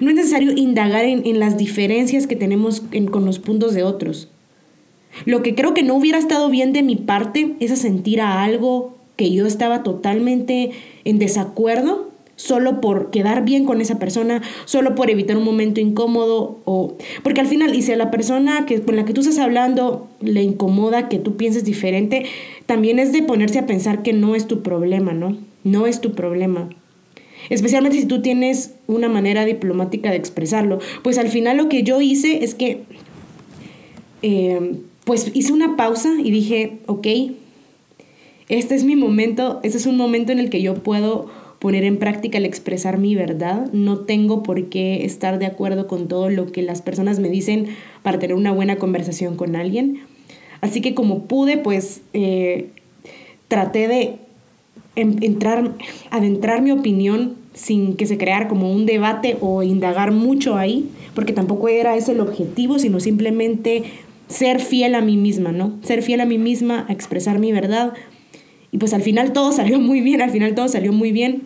no 0.00 0.10
es 0.10 0.14
necesario 0.14 0.52
indagar 0.52 1.04
en, 1.04 1.40
las 1.40 1.58
diferencias 1.58 2.28
que 2.28 2.36
tenemos 2.36 2.82
con 3.10 3.24
los 3.24 3.40
puntos 3.40 3.74
de 3.74 3.82
otros. 3.82 4.28
Lo 5.24 5.42
que 5.42 5.54
creo 5.54 5.74
que 5.74 5.82
no 5.82 5.94
hubiera 5.94 6.18
estado 6.18 6.48
bien 6.48 6.72
de 6.72 6.82
mi 6.82 6.96
parte 6.96 7.54
es 7.60 7.70
asentir 7.70 8.20
a 8.20 8.42
algo 8.42 8.94
que 9.16 9.32
yo 9.32 9.46
estaba 9.46 9.82
totalmente 9.82 10.70
en 11.04 11.18
desacuerdo 11.18 12.12
solo 12.36 12.80
por 12.80 13.10
quedar 13.10 13.44
bien 13.44 13.64
con 13.64 13.80
esa 13.80 13.98
persona, 13.98 14.42
solo 14.64 14.94
por 14.94 15.10
evitar 15.10 15.36
un 15.36 15.44
momento 15.44 15.80
incómodo 15.80 16.58
o 16.64 16.96
porque 17.22 17.40
al 17.40 17.46
final 17.46 17.74
y 17.74 17.82
si 17.82 17.92
a 17.92 17.96
la 17.96 18.10
persona 18.10 18.66
que 18.66 18.80
con 18.80 18.96
la 18.96 19.04
que 19.04 19.12
tú 19.12 19.20
estás 19.20 19.38
hablando 19.38 20.08
le 20.20 20.42
incomoda 20.42 21.08
que 21.08 21.18
tú 21.18 21.36
pienses 21.36 21.64
diferente, 21.64 22.24
también 22.66 22.98
es 22.98 23.12
de 23.12 23.22
ponerse 23.22 23.58
a 23.58 23.66
pensar 23.66 24.02
que 24.02 24.12
no 24.12 24.34
es 24.34 24.46
tu 24.46 24.62
problema, 24.62 25.12
¿no? 25.12 25.36
No 25.62 25.86
es 25.86 26.00
tu 26.00 26.14
problema. 26.14 26.68
Especialmente 27.48 27.98
si 27.98 28.06
tú 28.06 28.22
tienes 28.22 28.74
una 28.86 29.08
manera 29.08 29.44
diplomática 29.44 30.10
de 30.10 30.16
expresarlo. 30.16 30.78
Pues 31.02 31.18
al 31.18 31.28
final 31.28 31.56
lo 31.56 31.68
que 31.68 31.82
yo 31.82 32.00
hice 32.00 32.44
es 32.44 32.54
que 32.54 32.82
eh, 34.22 34.80
pues 35.04 35.30
hice 35.34 35.52
una 35.52 35.76
pausa 35.76 36.10
y 36.22 36.30
dije, 36.30 36.78
ok, 36.86 37.06
este 38.48 38.74
es 38.74 38.84
mi 38.84 38.96
momento, 38.96 39.60
este 39.62 39.78
es 39.78 39.86
un 39.86 39.96
momento 39.96 40.32
en 40.32 40.38
el 40.38 40.50
que 40.50 40.62
yo 40.62 40.74
puedo 40.74 41.30
poner 41.58 41.84
en 41.84 41.98
práctica 41.98 42.38
el 42.38 42.44
expresar 42.44 42.98
mi 42.98 43.14
verdad. 43.14 43.70
No 43.72 44.00
tengo 44.00 44.42
por 44.42 44.68
qué 44.68 45.04
estar 45.04 45.38
de 45.38 45.46
acuerdo 45.46 45.86
con 45.86 46.08
todo 46.08 46.28
lo 46.28 46.50
que 46.50 46.62
las 46.62 46.82
personas 46.82 47.20
me 47.20 47.28
dicen 47.28 47.68
para 48.02 48.18
tener 48.18 48.36
una 48.36 48.52
buena 48.52 48.76
conversación 48.76 49.36
con 49.36 49.54
alguien. 49.54 50.00
Así 50.60 50.80
que 50.80 50.94
como 50.94 51.24
pude, 51.24 51.58
pues 51.58 52.02
eh, 52.14 52.70
traté 53.48 53.88
de 53.88 54.16
entrar, 54.96 55.72
adentrar 56.10 56.62
mi 56.62 56.72
opinión 56.72 57.36
sin 57.54 57.96
que 57.96 58.06
se 58.06 58.18
creara 58.18 58.48
como 58.48 58.72
un 58.72 58.86
debate 58.86 59.36
o 59.40 59.62
indagar 59.62 60.10
mucho 60.10 60.56
ahí, 60.56 60.88
porque 61.14 61.32
tampoco 61.32 61.68
era 61.68 61.96
ese 61.96 62.12
el 62.12 62.20
objetivo, 62.20 62.78
sino 62.78 62.98
simplemente 62.98 63.84
ser 64.32 64.60
fiel 64.60 64.94
a 64.94 65.02
mí 65.02 65.16
misma, 65.16 65.52
¿no? 65.52 65.78
Ser 65.82 66.02
fiel 66.02 66.20
a 66.20 66.24
mí 66.24 66.38
misma, 66.38 66.86
a 66.88 66.92
expresar 66.92 67.38
mi 67.38 67.52
verdad. 67.52 67.92
Y 68.70 68.78
pues 68.78 68.94
al 68.94 69.02
final 69.02 69.32
todo 69.32 69.52
salió 69.52 69.78
muy 69.78 70.00
bien, 70.00 70.22
al 70.22 70.30
final 70.30 70.54
todo 70.54 70.68
salió 70.68 70.92
muy 70.92 71.12
bien. 71.12 71.42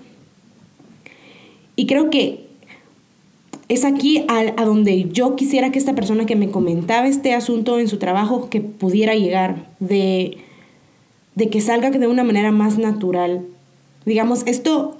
Y 1.75 1.87
creo 1.87 2.11
que 2.11 2.47
es 3.69 3.85
aquí 3.85 4.25
a, 4.29 4.65
donde 4.65 5.09
yo 5.11 5.35
quisiera 5.35 5.73
que 5.73 5.79
esta 5.79 5.97
persona 5.97 6.27
que 6.27 6.37
me 6.37 6.51
comentaba 6.51 7.09
este 7.09 7.35
asunto 7.35 7.81
en 7.81 7.89
su 7.89 7.99
trabajo, 7.99 8.49
que 8.49 8.61
pudiera 8.61 9.15
llegar, 9.15 9.67
de, 9.81 10.39
de 11.35 11.49
que 11.51 11.61
salga 11.61 11.91
de 11.91 12.07
una 12.07 12.23
manera 12.23 12.53
más 12.53 12.79
natural. 12.79 13.45
Digamos, 14.05 14.45
esto 14.47 14.97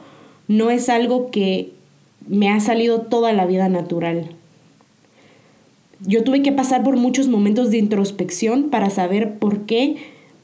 no 0.49 0.71
es 0.71 0.89
algo 0.89 1.31
que 1.31 1.71
me 2.27 2.51
ha 2.51 2.59
salido 2.59 3.03
toda 3.03 3.33
la 3.33 3.47
vida 3.47 3.69
natural. 3.69 4.36
Yo 6.01 6.25
tuve 6.25 6.43
que 6.43 6.53
pasar 6.53 6.83
por 6.83 6.97
muchos 6.97 7.29
momentos 7.29 7.71
de 7.71 7.79
introspección 7.79 8.71
para 8.71 8.91
saber 8.91 9.39
por 9.39 9.67
qué 9.67 9.97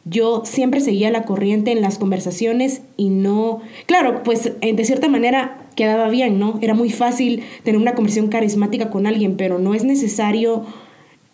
yo 0.04 0.42
siempre 0.44 0.80
seguía 0.80 1.11
la 1.11 1.25
corriente 1.25 1.71
en 1.73 1.80
las 1.80 1.99
conversaciones 1.99 2.82
y 2.97 3.11
no, 3.11 3.61
claro, 3.87 4.23
pues 4.25 4.52
de 4.61 4.85
cierta 4.85 5.09
manera 5.09 5.68
quedaba 5.76 6.09
bien, 6.09 6.38
¿no? 6.38 6.59
Era 6.61 6.75
muy 6.75 6.90
fácil 6.90 7.42
tener 7.62 7.80
una 7.80 7.94
conversación 7.94 8.28
carismática 8.28 8.90
con 8.90 9.06
alguien, 9.06 9.37
pero 9.37 9.59
no 9.59 9.75
es 9.75 9.85
necesario 9.85 10.64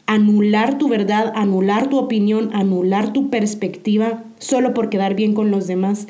anular 0.07 0.79
tu 0.79 0.89
verdad, 0.89 1.33
anular 1.35 1.89
tu 1.89 1.99
opinión, 1.99 2.51
anular 2.53 3.13
tu 3.13 3.31
perspectiva 3.31 4.25
solo 4.39 4.75
por 4.75 4.91
quedar 4.91 5.15
bien 5.15 5.33
con 5.33 5.51
los 5.51 5.67
demás. 5.67 6.07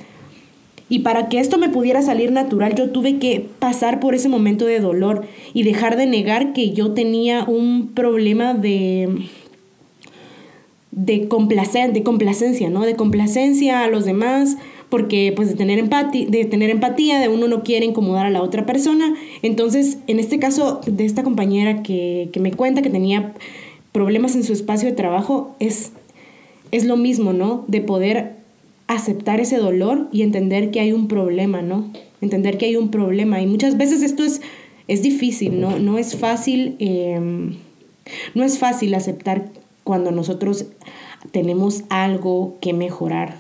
Y 0.89 1.01
para 1.01 1.29
que 1.29 1.39
esto 1.39 1.59
me 1.59 1.69
pudiera 1.69 2.03
salir 2.03 2.33
natural, 2.33 2.75
yo 2.75 2.91
tuve 2.91 3.19
que 3.19 3.47
pasar 3.59 4.01
por 4.01 4.15
ese 4.15 4.29
momento 4.29 4.65
de 4.65 4.81
dolor 4.81 5.27
y 5.53 5.63
dejar 5.63 5.97
de 5.97 6.07
negar 6.07 6.53
que 6.53 6.73
yo 6.73 6.93
tenía 6.93 7.45
un 7.45 7.89
problema 7.89 8.55
de 8.55 9.29
de, 10.99 11.29
de 11.93 12.03
complacencia, 12.03 12.71
¿no? 12.71 12.83
De 12.83 12.97
complacencia 12.97 13.85
a 13.85 13.89
los 13.89 14.05
demás, 14.05 14.57
porque 14.89 15.33
pues 15.35 15.49
de 15.49 15.55
tener, 15.55 15.79
empatía, 15.79 16.27
de 16.29 16.45
tener 16.45 16.71
empatía, 16.71 17.21
de 17.21 17.29
uno 17.29 17.47
no 17.47 17.63
quiere 17.63 17.87
incomodar 17.87 18.27
a 18.27 18.31
la 18.31 18.43
otra 18.43 18.67
persona. 18.67 19.15
Entonces, 19.43 19.99
en 20.07 20.19
este 20.19 20.39
caso 20.39 20.81
de 20.87 21.05
esta 21.05 21.23
compañera 21.23 21.83
que, 21.83 22.31
que 22.33 22.41
me 22.41 22.53
cuenta 22.53 22.83
que 22.83 22.91
tenía 22.91 23.35
problemas 23.93 24.35
en 24.35 24.43
su 24.43 24.53
espacio 24.53 24.89
de 24.89 24.95
trabajo, 24.95 25.55
es, 25.61 25.93
es 26.73 26.85
lo 26.85 26.97
mismo, 26.97 27.33
¿no? 27.33 27.65
De 27.69 27.81
poder 27.81 28.38
aceptar 28.89 29.39
ese 29.39 29.59
dolor 29.59 30.09
y 30.11 30.23
entender 30.23 30.71
que 30.71 30.81
hay 30.81 30.93
un 30.93 31.07
problema, 31.07 31.63
¿no? 31.63 31.93
Entender 32.21 32.59
que 32.59 32.67
hay 32.67 32.77
un 32.77 32.91
problema. 32.91 33.41
Y 33.41 33.47
muchas 33.47 33.77
veces 33.77 34.03
esto 34.03 34.25
es, 34.25 34.41
es 34.89 35.03
difícil, 35.03 35.61
¿no? 35.61 35.79
No 35.79 35.99
es 35.99 36.17
fácil, 36.17 36.75
em, 36.81 37.55
no 38.35 38.43
es 38.43 38.59
fácil 38.59 38.95
aceptar 38.95 39.51
cuando 39.85 40.11
nosotros 40.11 40.67
tenemos 41.31 41.85
algo 41.91 42.57
que 42.61 42.73
mejorar. 42.73 43.39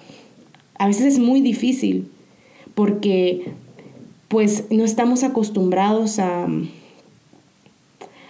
A 0.78 0.86
veces 0.86 1.14
es 1.14 1.18
muy 1.18 1.40
difícil 1.40 2.08
porque 2.74 3.50
pues 4.28 4.64
no 4.70 4.84
estamos 4.84 5.24
acostumbrados 5.24 6.18
a, 6.18 6.46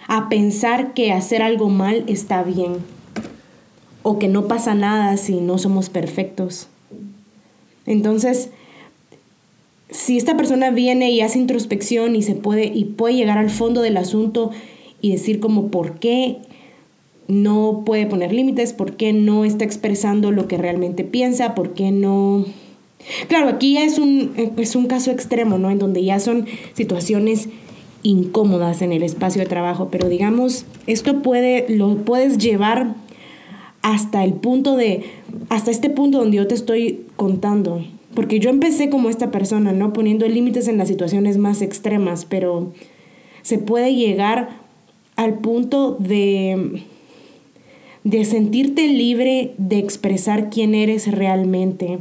a 0.07 0.29
pensar 0.29 0.93
que 0.93 1.11
hacer 1.11 1.41
algo 1.41 1.69
mal 1.69 2.05
está 2.07 2.43
bien 2.43 2.77
o 4.01 4.17
que 4.17 4.29
no 4.29 4.47
pasa 4.47 4.73
nada 4.73 5.17
si 5.17 5.41
no 5.41 5.57
somos 5.57 5.89
perfectos. 5.89 6.69
Entonces, 7.89 8.51
si 9.89 10.15
esta 10.17 10.37
persona 10.37 10.69
viene 10.69 11.09
y 11.09 11.21
hace 11.21 11.39
introspección 11.39 12.15
y 12.15 12.21
se 12.21 12.35
puede 12.35 12.65
y 12.65 12.85
puede 12.85 13.15
llegar 13.15 13.39
al 13.39 13.49
fondo 13.49 13.81
del 13.81 13.97
asunto 13.97 14.51
y 15.01 15.11
decir 15.11 15.39
como 15.39 15.69
por 15.69 15.99
qué 15.99 16.37
no 17.27 17.81
puede 17.85 18.05
poner 18.05 18.31
límites, 18.31 18.73
por 18.73 18.95
qué 18.95 19.11
no 19.11 19.43
está 19.43 19.65
expresando 19.65 20.31
lo 20.31 20.47
que 20.47 20.57
realmente 20.57 21.03
piensa, 21.03 21.55
por 21.55 21.73
qué 21.73 21.91
no 21.91 22.45
Claro, 23.27 23.47
aquí 23.47 23.77
es 23.77 23.97
un, 23.97 24.33
es 24.57 24.75
un 24.75 24.85
caso 24.85 25.09
extremo, 25.09 25.57
¿no? 25.57 25.71
En 25.71 25.79
donde 25.79 26.03
ya 26.03 26.19
son 26.19 26.45
situaciones 26.73 27.49
incómodas 28.03 28.81
en 28.81 28.91
el 28.91 29.03
espacio 29.03 29.41
de 29.41 29.47
trabajo, 29.47 29.87
pero 29.89 30.09
digamos, 30.09 30.65
esto 30.85 31.21
puede, 31.21 31.65
lo 31.69 31.97
puedes 31.97 32.37
llevar 32.37 32.95
hasta 33.81 34.23
el 34.23 34.33
punto 34.33 34.75
de, 34.75 35.05
hasta 35.49 35.71
este 35.71 35.89
punto 35.89 36.19
donde 36.19 36.37
yo 36.37 36.47
te 36.47 36.55
estoy 36.55 37.05
contando. 37.19 37.85
Porque 38.15 38.39
yo 38.39 38.49
empecé 38.49 38.89
como 38.89 39.09
esta 39.09 39.29
persona, 39.29 39.73
¿no? 39.73 39.91
Poniendo 39.91 40.27
límites 40.27 40.69
en 40.69 40.77
las 40.77 40.87
situaciones 40.87 41.37
más 41.37 41.61
extremas, 41.61 42.25
pero 42.25 42.71
se 43.41 43.59
puede 43.59 43.93
llegar 43.93 44.49
al 45.17 45.39
punto 45.39 45.97
de, 45.99 46.81
de 48.05 48.23
sentirte 48.23 48.87
libre 48.87 49.53
de 49.57 49.79
expresar 49.79 50.49
quién 50.49 50.73
eres 50.73 51.11
realmente. 51.11 51.99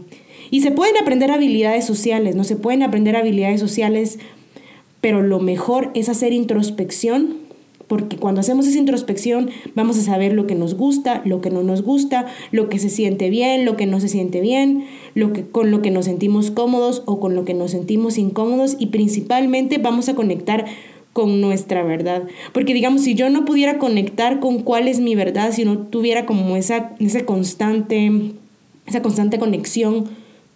Y 0.50 0.60
se 0.60 0.70
pueden 0.70 0.96
aprender 0.96 1.32
habilidades 1.32 1.84
sociales, 1.84 2.36
¿no? 2.36 2.44
Se 2.44 2.54
pueden 2.54 2.84
aprender 2.84 3.16
habilidades 3.16 3.60
sociales, 3.60 4.20
pero 5.00 5.20
lo 5.20 5.40
mejor 5.40 5.90
es 5.94 6.08
hacer 6.08 6.32
introspección 6.32 7.47
porque 7.88 8.18
cuando 8.18 8.40
hacemos 8.40 8.66
esa 8.66 8.78
introspección 8.78 9.50
vamos 9.74 9.98
a 9.98 10.02
saber 10.02 10.34
lo 10.34 10.46
que 10.46 10.54
nos 10.54 10.74
gusta, 10.74 11.22
lo 11.24 11.40
que 11.40 11.50
no 11.50 11.62
nos 11.62 11.82
gusta, 11.82 12.26
lo 12.52 12.68
que 12.68 12.78
se 12.78 12.90
siente 12.90 13.30
bien, 13.30 13.64
lo 13.64 13.76
que 13.76 13.86
no 13.86 13.98
se 13.98 14.08
siente 14.08 14.40
bien, 14.40 14.84
lo 15.14 15.32
que, 15.32 15.44
con 15.44 15.70
lo 15.70 15.82
que 15.82 15.90
nos 15.90 16.04
sentimos 16.04 16.50
cómodos 16.50 17.02
o 17.06 17.18
con 17.18 17.34
lo 17.34 17.44
que 17.44 17.54
nos 17.54 17.72
sentimos 17.72 18.18
incómodos 18.18 18.76
y 18.78 18.86
principalmente 18.86 19.78
vamos 19.78 20.08
a 20.08 20.14
conectar 20.14 20.66
con 21.14 21.40
nuestra 21.40 21.82
verdad. 21.82 22.24
Porque 22.52 22.74
digamos, 22.74 23.02
si 23.02 23.14
yo 23.14 23.30
no 23.30 23.44
pudiera 23.44 23.78
conectar 23.78 24.38
con 24.38 24.60
cuál 24.62 24.86
es 24.86 25.00
mi 25.00 25.16
verdad, 25.16 25.52
si 25.52 25.64
no 25.64 25.78
tuviera 25.78 26.26
como 26.26 26.56
esa, 26.56 26.92
esa, 27.00 27.24
constante, 27.24 28.12
esa 28.86 29.02
constante 29.02 29.38
conexión 29.38 30.04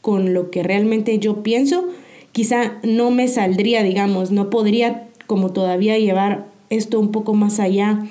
con 0.02 0.34
lo 0.34 0.50
que 0.50 0.62
realmente 0.62 1.18
yo 1.18 1.42
pienso, 1.42 1.88
quizá 2.32 2.78
no 2.82 3.10
me 3.10 3.26
saldría, 3.26 3.82
digamos, 3.82 4.30
no 4.30 4.50
podría 4.50 5.08
como 5.26 5.52
todavía 5.52 5.98
llevar 5.98 6.51
esto 6.72 6.98
un 6.98 7.12
poco 7.12 7.34
más 7.34 7.60
allá, 7.60 8.02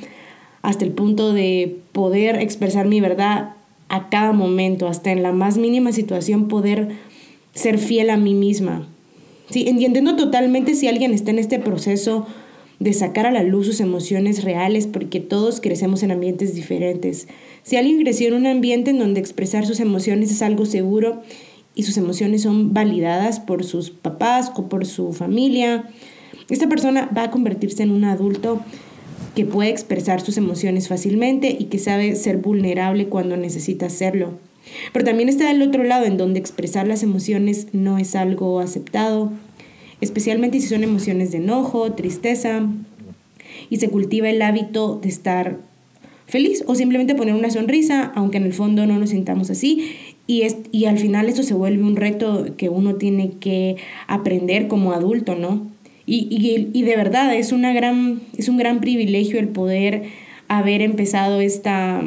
hasta 0.62 0.86
el 0.86 0.91
punto 0.91 1.34
de 1.34 1.80
poder 1.91 2.38
expresar 2.38 2.88
mi 2.88 3.01
verdad 3.01 3.56
a 3.89 4.10
cada 4.10 4.32
momento, 4.32 4.88
hasta 4.88 5.12
en 5.12 5.24
la 5.24 5.32
más 5.32 5.58
mínima 5.58 5.91
situación, 5.91 6.48
poder 6.48 6.89
ser 7.53 7.77
fiel 7.77 8.10
a 8.10 8.18
mí 8.18 8.34
misma. 8.34 8.88
Sí, 9.50 9.68
entiendo 9.68 10.15
totalmente 10.15 10.75
si 10.75 10.88
alguien 10.88 11.13
está 11.13 11.32
en 11.32 11.39
este 11.39 11.60
proceso 11.60 12.25
de 12.80 12.94
sacar 12.94 13.27
a 13.27 13.32
la 13.32 13.44
luz 13.44 13.68
sus 13.68 13.80
emociones 13.80 14.44
reales, 14.44 14.88
porque 14.88 15.20
todos 15.20 15.62
crecemos 15.62 16.03
en 16.03 16.12
ambientes 16.12 16.56
diferentes. 16.56 17.27
Si 17.63 17.75
alguien 17.75 18.00
creció 18.01 18.30
en 18.30 18.34
un 18.34 18.48
ambiente 18.48 18.91
en 18.91 18.98
donde 18.98 19.20
expresar 19.20 19.68
sus 19.68 19.80
emociones 19.80 20.32
es 20.32 20.41
algo 20.41 20.65
seguro 20.65 21.22
y 21.75 21.84
sus 21.84 21.98
emociones 21.98 22.41
son 22.41 22.74
validadas 22.74 23.39
por 23.39 23.63
sus 23.63 23.91
papás 23.91 24.51
o 24.56 24.68
por 24.68 24.86
su 24.86 25.13
familia, 25.13 25.89
esta 26.53 26.70
persona 26.70 27.10
va 27.15 27.24
a 27.24 27.31
convertirse 27.31 27.84
en 27.84 27.91
un 27.91 28.03
adulto 28.03 28.62
que 29.36 29.46
puede 29.46 29.70
expresar 29.70 30.22
sus 30.22 30.38
emociones 30.38 30.88
fácilmente 30.88 31.55
y 31.58 31.65
que 31.65 31.79
sabe 31.79 32.15
ser 32.15 32.38
vulnerable 32.38 33.08
cuando 33.08 33.38
necesita 33.38 33.86
hacerlo. 33.86 34.34
Pero 34.93 35.05
también 35.05 35.29
está 35.29 35.50
el 35.51 35.62
otro 35.62 35.84
lado, 35.84 36.05
en 36.05 36.17
donde 36.17 36.39
expresar 36.39 36.88
las 36.88 37.03
emociones 37.03 37.67
no 37.74 37.98
es 37.98 38.15
algo 38.15 38.60
aceptado, 38.60 39.31
especialmente 40.01 40.60
si 40.60 40.67
son 40.67 40.84
emociones 40.84 41.31
de 41.31 41.38
enojo, 41.38 41.93
tristeza, 41.93 42.67
y 43.70 43.77
se 43.77 43.89
cultiva 43.89 44.29
el 44.29 44.41
hábito 44.41 45.00
de 45.01 45.10
estar 45.10 45.58
feliz 46.27 46.63
o 46.67 46.75
simplemente 46.75 47.15
poner 47.15 47.36
una 47.36 47.50
sonrisa, 47.50 48.12
aunque 48.15 48.38
en 48.38 48.43
el 48.43 48.53
fondo 48.53 48.86
no 48.86 48.98
nos 48.98 49.10
sintamos 49.10 49.50
así. 49.50 49.96
Y, 50.27 50.43
es, 50.43 50.58
y 50.72 50.86
al 50.86 50.98
final 50.98 51.27
eso 51.27 51.43
se 51.43 51.53
vuelve 51.53 51.84
un 51.84 51.96
reto 51.96 52.55
que 52.58 52.70
uno 52.70 52.96
tiene 52.96 53.31
que 53.39 53.77
aprender 54.08 54.67
como 54.67 54.93
adulto, 54.93 55.36
¿no? 55.36 55.71
Y, 56.13 56.82
de 56.82 56.96
verdad 56.98 57.34
es, 57.34 57.53
una 57.53 57.72
gran, 57.72 58.22
es 58.38 58.50
un 58.50 58.58
gran 58.58 58.82
privilegio 58.82 59.39
el 59.39 59.48
poder 59.48 60.03
haber 60.50 60.82
empezado 60.82 61.39
esta, 61.39 62.03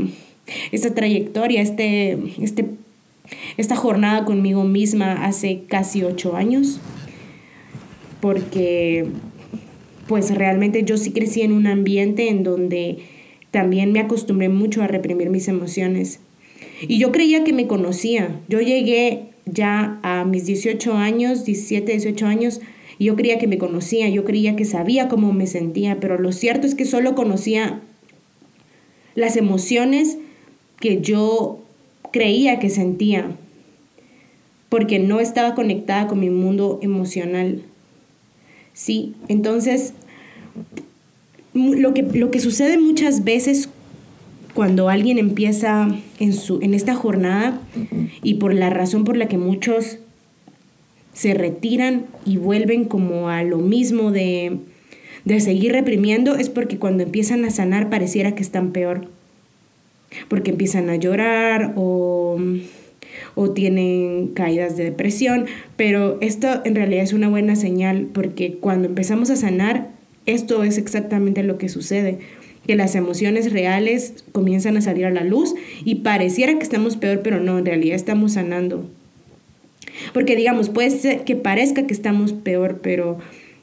esta 0.72 0.94
trayectoria, 0.94 1.62
este, 1.62 2.18
este, 2.38 2.66
esta 3.56 3.76
jornada 3.76 4.26
conmigo 4.26 4.64
misma 4.64 5.24
hace 5.24 5.62
casi 5.68 6.02
ocho 6.02 6.36
años, 6.36 6.80
porque 8.20 9.06
pues 10.06 10.34
realmente 10.34 10.84
yo 10.84 10.98
sí 10.98 11.12
crecí 11.12 11.40
en 11.40 11.52
un 11.52 11.66
ambiente 11.66 12.28
en 12.28 12.42
donde 12.42 12.98
también 13.52 13.90
me 13.92 14.00
acostumbré 14.00 14.50
mucho 14.50 14.82
a 14.82 14.86
reprimir 14.86 15.30
mis 15.30 15.48
emociones. 15.48 16.20
Y 16.86 16.98
yo 16.98 17.10
creía 17.10 17.42
que 17.42 17.54
me 17.54 17.66
conocía. 17.66 18.38
Yo 18.50 18.60
llegué 18.60 19.28
ya 19.46 19.98
a 20.02 20.26
mis 20.26 20.44
18 20.44 20.92
años, 20.92 21.46
17, 21.46 21.92
18 21.92 22.26
años, 22.26 22.60
yo 22.98 23.16
creía 23.16 23.38
que 23.38 23.46
me 23.46 23.58
conocía, 23.58 24.08
yo 24.08 24.24
creía 24.24 24.56
que 24.56 24.64
sabía 24.64 25.08
cómo 25.08 25.32
me 25.32 25.46
sentía, 25.46 25.98
pero 26.00 26.18
lo 26.18 26.32
cierto 26.32 26.66
es 26.66 26.74
que 26.74 26.84
solo 26.84 27.14
conocía 27.14 27.80
las 29.14 29.36
emociones 29.36 30.18
que 30.80 31.00
yo 31.00 31.60
creía 32.12 32.58
que 32.58 32.70
sentía, 32.70 33.36
porque 34.68 34.98
no 34.98 35.20
estaba 35.20 35.54
conectada 35.54 36.06
con 36.06 36.20
mi 36.20 36.30
mundo 36.30 36.78
emocional. 36.82 37.62
Sí, 38.72 39.14
entonces 39.28 39.94
lo 41.54 41.94
que, 41.94 42.02
lo 42.02 42.30
que 42.30 42.40
sucede 42.40 42.78
muchas 42.78 43.24
veces 43.24 43.68
cuando 44.54 44.88
alguien 44.88 45.18
empieza 45.18 45.88
en, 46.18 46.32
su, 46.32 46.60
en 46.62 46.74
esta 46.74 46.94
jornada 46.94 47.60
y 48.22 48.34
por 48.34 48.54
la 48.54 48.70
razón 48.70 49.04
por 49.04 49.16
la 49.16 49.26
que 49.28 49.38
muchos 49.38 49.98
se 51.14 51.32
retiran 51.32 52.06
y 52.26 52.36
vuelven 52.36 52.84
como 52.84 53.30
a 53.30 53.42
lo 53.42 53.58
mismo 53.58 54.10
de, 54.10 54.58
de 55.24 55.40
seguir 55.40 55.72
reprimiendo 55.72 56.36
es 56.36 56.50
porque 56.50 56.78
cuando 56.78 57.04
empiezan 57.04 57.44
a 57.44 57.50
sanar 57.50 57.88
pareciera 57.88 58.34
que 58.34 58.42
están 58.42 58.72
peor. 58.72 59.08
Porque 60.28 60.50
empiezan 60.50 60.90
a 60.90 60.96
llorar 60.96 61.72
o, 61.76 62.36
o 63.34 63.50
tienen 63.50 64.28
caídas 64.28 64.76
de 64.76 64.84
depresión, 64.84 65.46
pero 65.76 66.18
esto 66.20 66.60
en 66.64 66.74
realidad 66.74 67.02
es 67.02 67.12
una 67.12 67.28
buena 67.28 67.56
señal 67.56 68.08
porque 68.12 68.58
cuando 68.58 68.86
empezamos 68.86 69.30
a 69.30 69.36
sanar, 69.36 69.90
esto 70.26 70.62
es 70.64 70.78
exactamente 70.78 71.42
lo 71.42 71.58
que 71.58 71.68
sucede. 71.68 72.18
Que 72.66 72.76
las 72.76 72.94
emociones 72.94 73.52
reales 73.52 74.24
comienzan 74.32 74.76
a 74.76 74.80
salir 74.80 75.06
a 75.06 75.10
la 75.10 75.22
luz 75.22 75.54
y 75.84 75.96
pareciera 75.96 76.54
que 76.54 76.62
estamos 76.62 76.96
peor, 76.96 77.20
pero 77.22 77.40
no, 77.40 77.58
en 77.58 77.66
realidad 77.66 77.96
estamos 77.96 78.32
sanando. 78.32 78.88
Porque 80.12 80.36
digamos, 80.36 80.68
puede 80.68 81.22
que 81.24 81.36
parezca 81.36 81.86
que 81.86 81.94
estamos 81.94 82.32
peor, 82.32 82.80
pero 82.82 83.18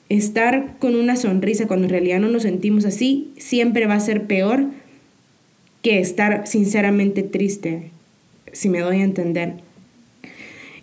estar 0.09 0.77
con 0.79 0.95
una 0.95 1.15
sonrisa 1.15 1.67
cuando 1.67 1.85
en 1.85 1.91
realidad 1.91 2.19
no 2.19 2.29
nos 2.29 2.43
sentimos 2.43 2.85
así, 2.85 3.31
siempre 3.37 3.85
va 3.85 3.95
a 3.95 3.99
ser 3.99 4.27
peor 4.27 4.65
que 5.81 5.99
estar 5.99 6.47
sinceramente 6.47 7.23
triste, 7.23 7.91
si 8.51 8.69
me 8.69 8.79
doy 8.79 9.01
a 9.01 9.03
entender. 9.03 9.55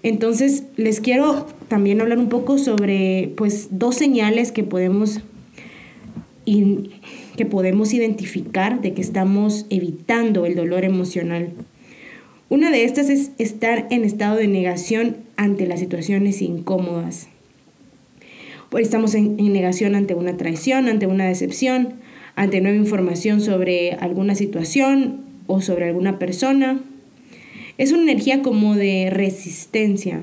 Entonces, 0.03 0.65
les 0.77 1.01
quiero 1.01 1.47
también 1.69 2.01
hablar 2.01 2.19
un 2.19 2.29
poco 2.29 2.59
sobre 2.59 3.33
pues 3.37 3.69
dos 3.71 3.97
señales 3.97 4.53
que 4.53 4.63
podemos 4.63 5.21
que 7.37 7.45
podemos 7.45 7.93
identificar 7.93 8.81
de 8.81 8.95
que 8.95 9.03
estamos 9.03 9.67
evitando 9.69 10.47
el 10.47 10.55
dolor 10.55 10.85
emocional. 10.85 11.51
Una 12.51 12.71
de 12.71 12.85
estas 12.85 13.11
es 13.11 13.33
estar 13.37 13.87
en 13.91 14.05
estado 14.05 14.37
de 14.37 14.49
negación 14.49 15.19
ante 15.37 15.67
las 15.67 15.81
situaciones 15.81 16.41
incómodas. 16.41 17.29
Estamos 18.79 19.15
en 19.15 19.37
negación 19.53 19.95
ante 19.95 20.15
una 20.15 20.37
traición, 20.39 20.89
ante 20.89 21.07
una 21.07 21.27
decepción, 21.27 21.95
ante 22.37 22.63
nueva 22.63 22.79
información 22.79 23.43
sobre 23.43 23.93
alguna 23.93 24.35
situación 24.35 25.21
o 25.47 25.61
sobre 25.61 25.89
alguna 25.89 26.19
persona. 26.19 26.81
Es 27.77 27.93
una 27.93 28.11
energía 28.11 28.41
como 28.41 28.77
de 28.77 29.11
resistencia, 29.11 30.23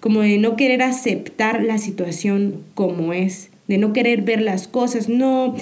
como 0.00 0.22
de 0.22 0.38
no 0.38 0.56
querer 0.56 0.82
aceptar 0.82 1.62
la 1.62 1.78
situación 1.78 2.62
como 2.74 3.12
es, 3.12 3.50
de 3.68 3.78
no 3.78 3.92
querer 3.92 4.22
ver 4.22 4.42
las 4.42 4.66
cosas. 4.66 5.08
No, 5.08 5.54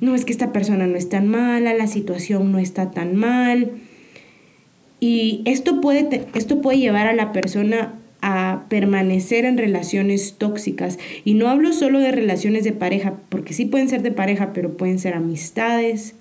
no 0.00 0.14
es 0.14 0.24
que 0.24 0.32
esta 0.32 0.52
persona 0.52 0.86
no 0.86 0.96
es 0.96 1.10
tan 1.10 1.28
mala, 1.28 1.74
la 1.74 1.86
situación 1.86 2.50
no 2.50 2.58
está 2.58 2.90
tan 2.92 3.14
mal. 3.14 3.72
Y 5.06 5.42
esto 5.44 5.82
puede, 5.82 6.28
esto 6.32 6.62
puede 6.62 6.78
llevar 6.78 7.06
a 7.06 7.12
la 7.12 7.30
persona 7.30 7.92
a 8.22 8.64
permanecer 8.70 9.44
en 9.44 9.58
relaciones 9.58 10.36
tóxicas. 10.38 10.98
Y 11.26 11.34
no 11.34 11.50
hablo 11.50 11.74
solo 11.74 12.00
de 12.00 12.10
relaciones 12.10 12.64
de 12.64 12.72
pareja, 12.72 13.12
porque 13.28 13.52
sí 13.52 13.66
pueden 13.66 13.90
ser 13.90 14.00
de 14.00 14.12
pareja, 14.12 14.54
pero 14.54 14.78
pueden 14.78 14.98
ser 14.98 15.12
amistades, 15.12 16.14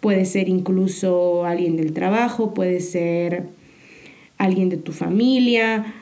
puede 0.00 0.24
ser 0.24 0.48
incluso 0.48 1.44
alguien 1.44 1.76
del 1.76 1.92
trabajo, 1.92 2.54
puede 2.54 2.80
ser 2.80 3.42
alguien 4.38 4.70
de 4.70 4.78
tu 4.78 4.92
familia, 4.92 5.92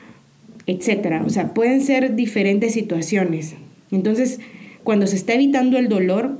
etc. 0.67 1.21
O 1.25 1.29
sea, 1.29 1.53
pueden 1.53 1.81
ser 1.81 2.15
diferentes 2.15 2.71
situaciones. 2.71 3.55
Entonces, 3.91 4.39
cuando 4.85 5.05
se 5.05 5.17
está 5.17 5.33
evitando 5.33 5.77
el 5.77 5.89
dolor, 5.89 6.37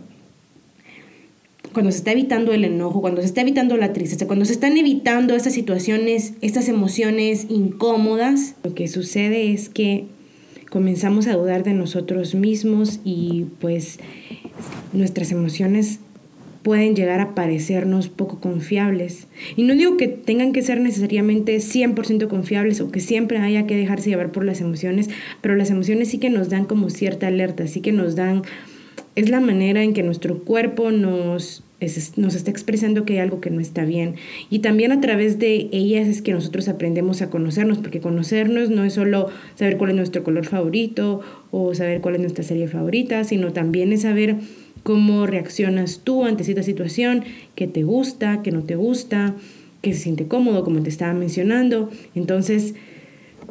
cuando 1.76 1.92
se 1.92 1.98
está 1.98 2.14
evitando 2.14 2.54
el 2.54 2.64
enojo, 2.64 3.02
cuando 3.02 3.20
se 3.20 3.28
está 3.28 3.42
evitando 3.42 3.76
la 3.76 3.92
tristeza, 3.92 4.28
cuando 4.28 4.46
se 4.46 4.54
están 4.54 4.78
evitando 4.78 5.36
estas 5.36 5.54
situaciones, 5.54 6.32
estas 6.40 6.70
emociones 6.70 7.48
incómodas, 7.50 8.56
lo 8.64 8.74
que 8.74 8.88
sucede 8.88 9.52
es 9.52 9.68
que 9.68 10.06
comenzamos 10.70 11.28
a 11.28 11.36
dudar 11.36 11.66
de 11.66 11.74
nosotros 11.74 12.34
mismos 12.34 13.02
y 13.04 13.48
pues 13.60 14.00
nuestras 14.94 15.34
emociones 15.34 16.00
pueden 16.64 16.96
llegar 16.96 17.20
a 17.20 17.36
parecernos 17.36 18.08
poco 18.08 18.40
confiables. 18.40 19.28
Y 19.58 19.64
no 19.64 19.76
digo 19.76 19.98
que 19.98 20.08
tengan 20.08 20.54
que 20.54 20.62
ser 20.62 20.80
necesariamente 20.80 21.58
100% 21.58 22.30
confiables 22.30 22.80
o 22.80 22.90
que 22.90 23.02
siempre 23.02 23.40
haya 23.40 23.68
que 23.68 23.76
dejarse 23.76 24.12
llevar 24.12 24.32
por 24.32 24.46
las 24.46 24.62
emociones, 24.62 25.10
pero 25.42 25.58
las 25.58 25.72
emociones 25.72 26.08
sí 26.08 26.20
que 26.20 26.30
nos 26.30 26.48
dan 26.48 26.64
como 26.64 26.90
cierta 26.90 27.28
alerta, 27.28 27.68
sí 27.68 27.82
que 27.82 27.92
nos 27.92 28.16
dan, 28.16 28.44
es 29.16 29.30
la 29.30 29.40
manera 29.40 29.84
en 29.84 29.94
que 29.94 30.04
nuestro 30.04 30.40
cuerpo 30.40 30.92
nos 30.92 31.64
nos 32.16 32.36
está 32.36 32.52
expresando 32.52 33.06
que 33.06 33.14
hay 33.14 33.20
algo 33.20 33.42
que 33.42 33.50
no 33.50 33.60
está 33.60 33.86
bien. 33.86 34.16
Y 34.50 34.60
también 34.60 34.92
a 34.92 35.02
través 35.02 35.40
de 35.40 35.68
ellas 35.72 36.08
es 36.08 36.22
que 36.22 36.32
nosotros 36.32 36.68
aprendemos 36.68 37.22
a 37.22 37.30
conocernos, 37.30 37.78
porque 37.80 38.00
conocernos 38.00 38.70
no 38.70 38.84
es 38.84 38.94
solo 38.94 39.28
saber 39.56 39.78
cuál 39.78 39.92
es 39.92 39.98
nuestro 39.98 40.24
color 40.24 40.46
favorito 40.46 41.22
o 41.52 41.76
saber 41.76 42.02
cuál 42.02 42.16
es 42.16 42.22
nuestra 42.22 42.44
serie 42.44 42.68
favorita, 42.68 43.24
sino 43.24 43.54
también 43.54 43.94
es 43.94 44.02
saber 44.02 44.38
cómo 44.84 45.28
reaccionas 45.28 46.02
tú 46.04 46.26
ante 46.26 46.44
esta 46.44 46.64
situación, 46.64 47.24
qué 47.56 47.68
te 47.68 47.84
gusta, 47.84 48.42
qué 48.42 48.52
no 48.52 48.64
te 48.64 48.76
gusta, 48.76 49.36
qué 49.82 49.94
se 49.94 50.00
siente 50.00 50.28
cómodo, 50.28 50.64
como 50.64 50.82
te 50.82 50.90
estaba 50.90 51.14
mencionando. 51.14 51.90
Entonces, 52.16 52.76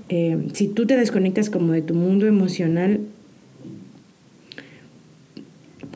eh, 0.08 0.38
si 0.52 0.68
tú 0.68 0.86
te 0.86 0.96
desconectas 0.96 1.50
como 1.50 1.72
de 1.72 1.82
tu 1.82 1.94
mundo 1.94 2.26
emocional, 2.26 3.00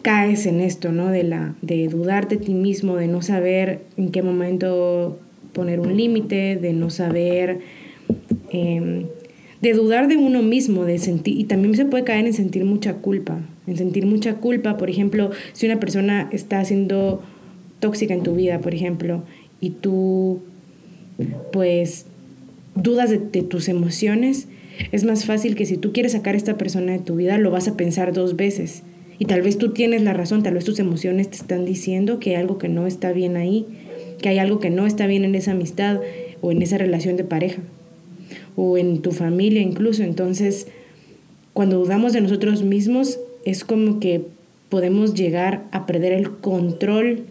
caes 0.03 0.47
en 0.47 0.61
esto, 0.61 0.93
¿no? 0.93 1.09
De, 1.09 1.23
la, 1.23 1.55
de 1.63 1.89
dudar 1.89 2.29
de 2.29 2.37
ti 2.37 2.55
mismo, 2.55 2.97
de 2.97 3.09
no 3.09 3.23
saber 3.23 3.81
en 3.97 4.11
qué 4.11 4.23
momento 4.23 5.19
poner 5.53 5.81
un 5.81 5.97
límite, 5.97 6.57
de 6.57 6.73
no 6.73 6.91
saber, 6.91 7.61
em, 8.51 9.07
de 9.61 9.73
dudar 9.73 10.09
de 10.09 10.17
uno 10.17 10.43
mismo, 10.43 10.85
de 10.85 10.99
sentir, 10.99 11.39
y 11.39 11.45
también 11.45 11.75
se 11.75 11.85
puede 11.85 12.05
caer 12.05 12.27
en 12.27 12.33
sentir 12.33 12.65
mucha 12.65 12.95
culpa, 12.95 13.41
en 13.67 13.77
sentir 13.77 14.07
mucha 14.07 14.35
culpa, 14.35 14.77
por 14.77 14.89
ejemplo, 14.89 15.31
si 15.53 15.67
una 15.67 15.81
persona 15.81 16.29
está 16.33 16.65
siendo 16.65 17.23
tóxica 17.81 18.15
en 18.15 18.23
tu 18.23 18.35
vida, 18.35 18.61
por 18.61 18.75
ejemplo, 18.75 19.25
y 19.61 19.71
tú 19.71 20.41
pues 21.53 22.07
dudas 22.77 23.11
de, 23.11 23.19
de 23.19 23.43
tus 23.43 23.69
emociones, 23.69 24.47
es 24.93 25.05
más 25.05 25.25
fácil 25.25 25.57
que 25.57 25.67
si 25.67 25.77
tú 25.77 25.93
quieres 25.93 26.13
sacar 26.13 26.35
a 26.35 26.39
esta 26.39 26.57
persona 26.57 26.93
de 26.93 27.01
tu 27.01 27.17
vida, 27.17 27.39
lo 27.39 27.51
vas 27.51 27.67
a 27.67 27.77
pensar 27.77 28.13
dos 28.13 28.37
veces. 28.37 28.85
Y 29.19 29.25
tal 29.25 29.43
vez 29.43 29.59
tú 29.59 29.73
tienes 29.73 30.03
la 30.03 30.13
razón, 30.13 30.43
tal 30.43 30.55
vez 30.55 30.65
tus 30.65 30.79
emociones 30.79 31.29
te 31.31 31.37
están 31.37 31.65
diciendo 31.65 32.21
que 32.21 32.31
hay 32.31 32.37
algo 32.37 32.59
que 32.59 32.69
no 32.69 32.87
está 32.87 33.13
bien 33.13 33.37
ahí, 33.37 33.67
que 34.21 34.29
hay 34.29 34.39
algo 34.39 34.61
que 34.61 34.71
no 34.71 34.87
está 34.87 35.07
bien 35.07 35.25
en 35.25 35.35
esa 35.35 35.53
amistad 35.53 36.01
o 36.41 36.53
en 36.53 36.63
esa 36.63 36.79
relación 36.79 37.17
de 37.17 37.25
pareja 37.25 37.63
o 38.57 38.79
en 38.79 39.01
tu 39.03 39.13
familia 39.13 39.61
incluso. 39.61 40.03
Entonces, 40.03 40.69
cuando 41.53 41.79
dudamos 41.79 42.13
de 42.13 42.21
nosotros 42.21 42.63
mismos, 42.63 43.19
es 43.45 43.65
como 43.65 44.01
que 44.01 44.23
podemos 44.69 45.15
llegar 45.15 45.65
a 45.73 45.87
perder 45.87 46.13
el 46.13 46.31
control 46.31 47.25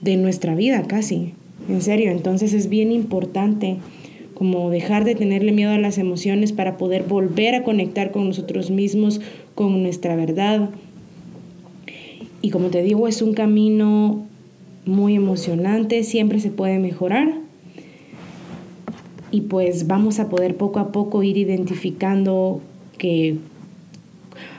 de 0.00 0.16
nuestra 0.16 0.54
vida 0.54 0.82
casi. 0.86 1.34
En 1.68 1.82
serio, 1.82 2.10
entonces 2.10 2.52
es 2.52 2.68
bien 2.68 2.92
importante 2.92 3.76
como 4.34 4.70
dejar 4.70 5.04
de 5.04 5.14
tenerle 5.14 5.52
miedo 5.52 5.70
a 5.70 5.78
las 5.78 5.98
emociones 5.98 6.52
para 6.52 6.76
poder 6.76 7.04
volver 7.04 7.54
a 7.54 7.62
conectar 7.62 8.10
con 8.10 8.26
nosotros 8.26 8.70
mismos, 8.70 9.20
con 9.54 9.82
nuestra 9.82 10.16
verdad. 10.16 10.70
Y 12.42 12.50
como 12.50 12.68
te 12.68 12.82
digo, 12.82 13.08
es 13.08 13.22
un 13.22 13.34
camino 13.34 14.26
muy 14.84 15.14
emocionante, 15.14 16.02
siempre 16.02 16.40
se 16.40 16.50
puede 16.50 16.78
mejorar. 16.78 17.38
Y 19.30 19.42
pues 19.42 19.86
vamos 19.86 20.20
a 20.20 20.28
poder 20.28 20.56
poco 20.56 20.78
a 20.78 20.92
poco 20.92 21.22
ir 21.22 21.36
identificando 21.38 22.60
que 22.98 23.38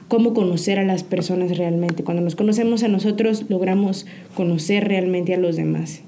cómo 0.08 0.34
conocer 0.34 0.80
a 0.80 0.84
las 0.84 1.04
personas 1.04 1.58
realmente. 1.58 2.04
Cuando 2.04 2.22
nos 2.22 2.36
conocemos 2.36 2.84
a 2.84 2.88
nosotros, 2.88 3.46
logramos 3.50 4.06
conocer 4.36 4.88
realmente 4.88 5.34
a 5.34 5.38
los 5.38 5.56
demás. 5.56 6.02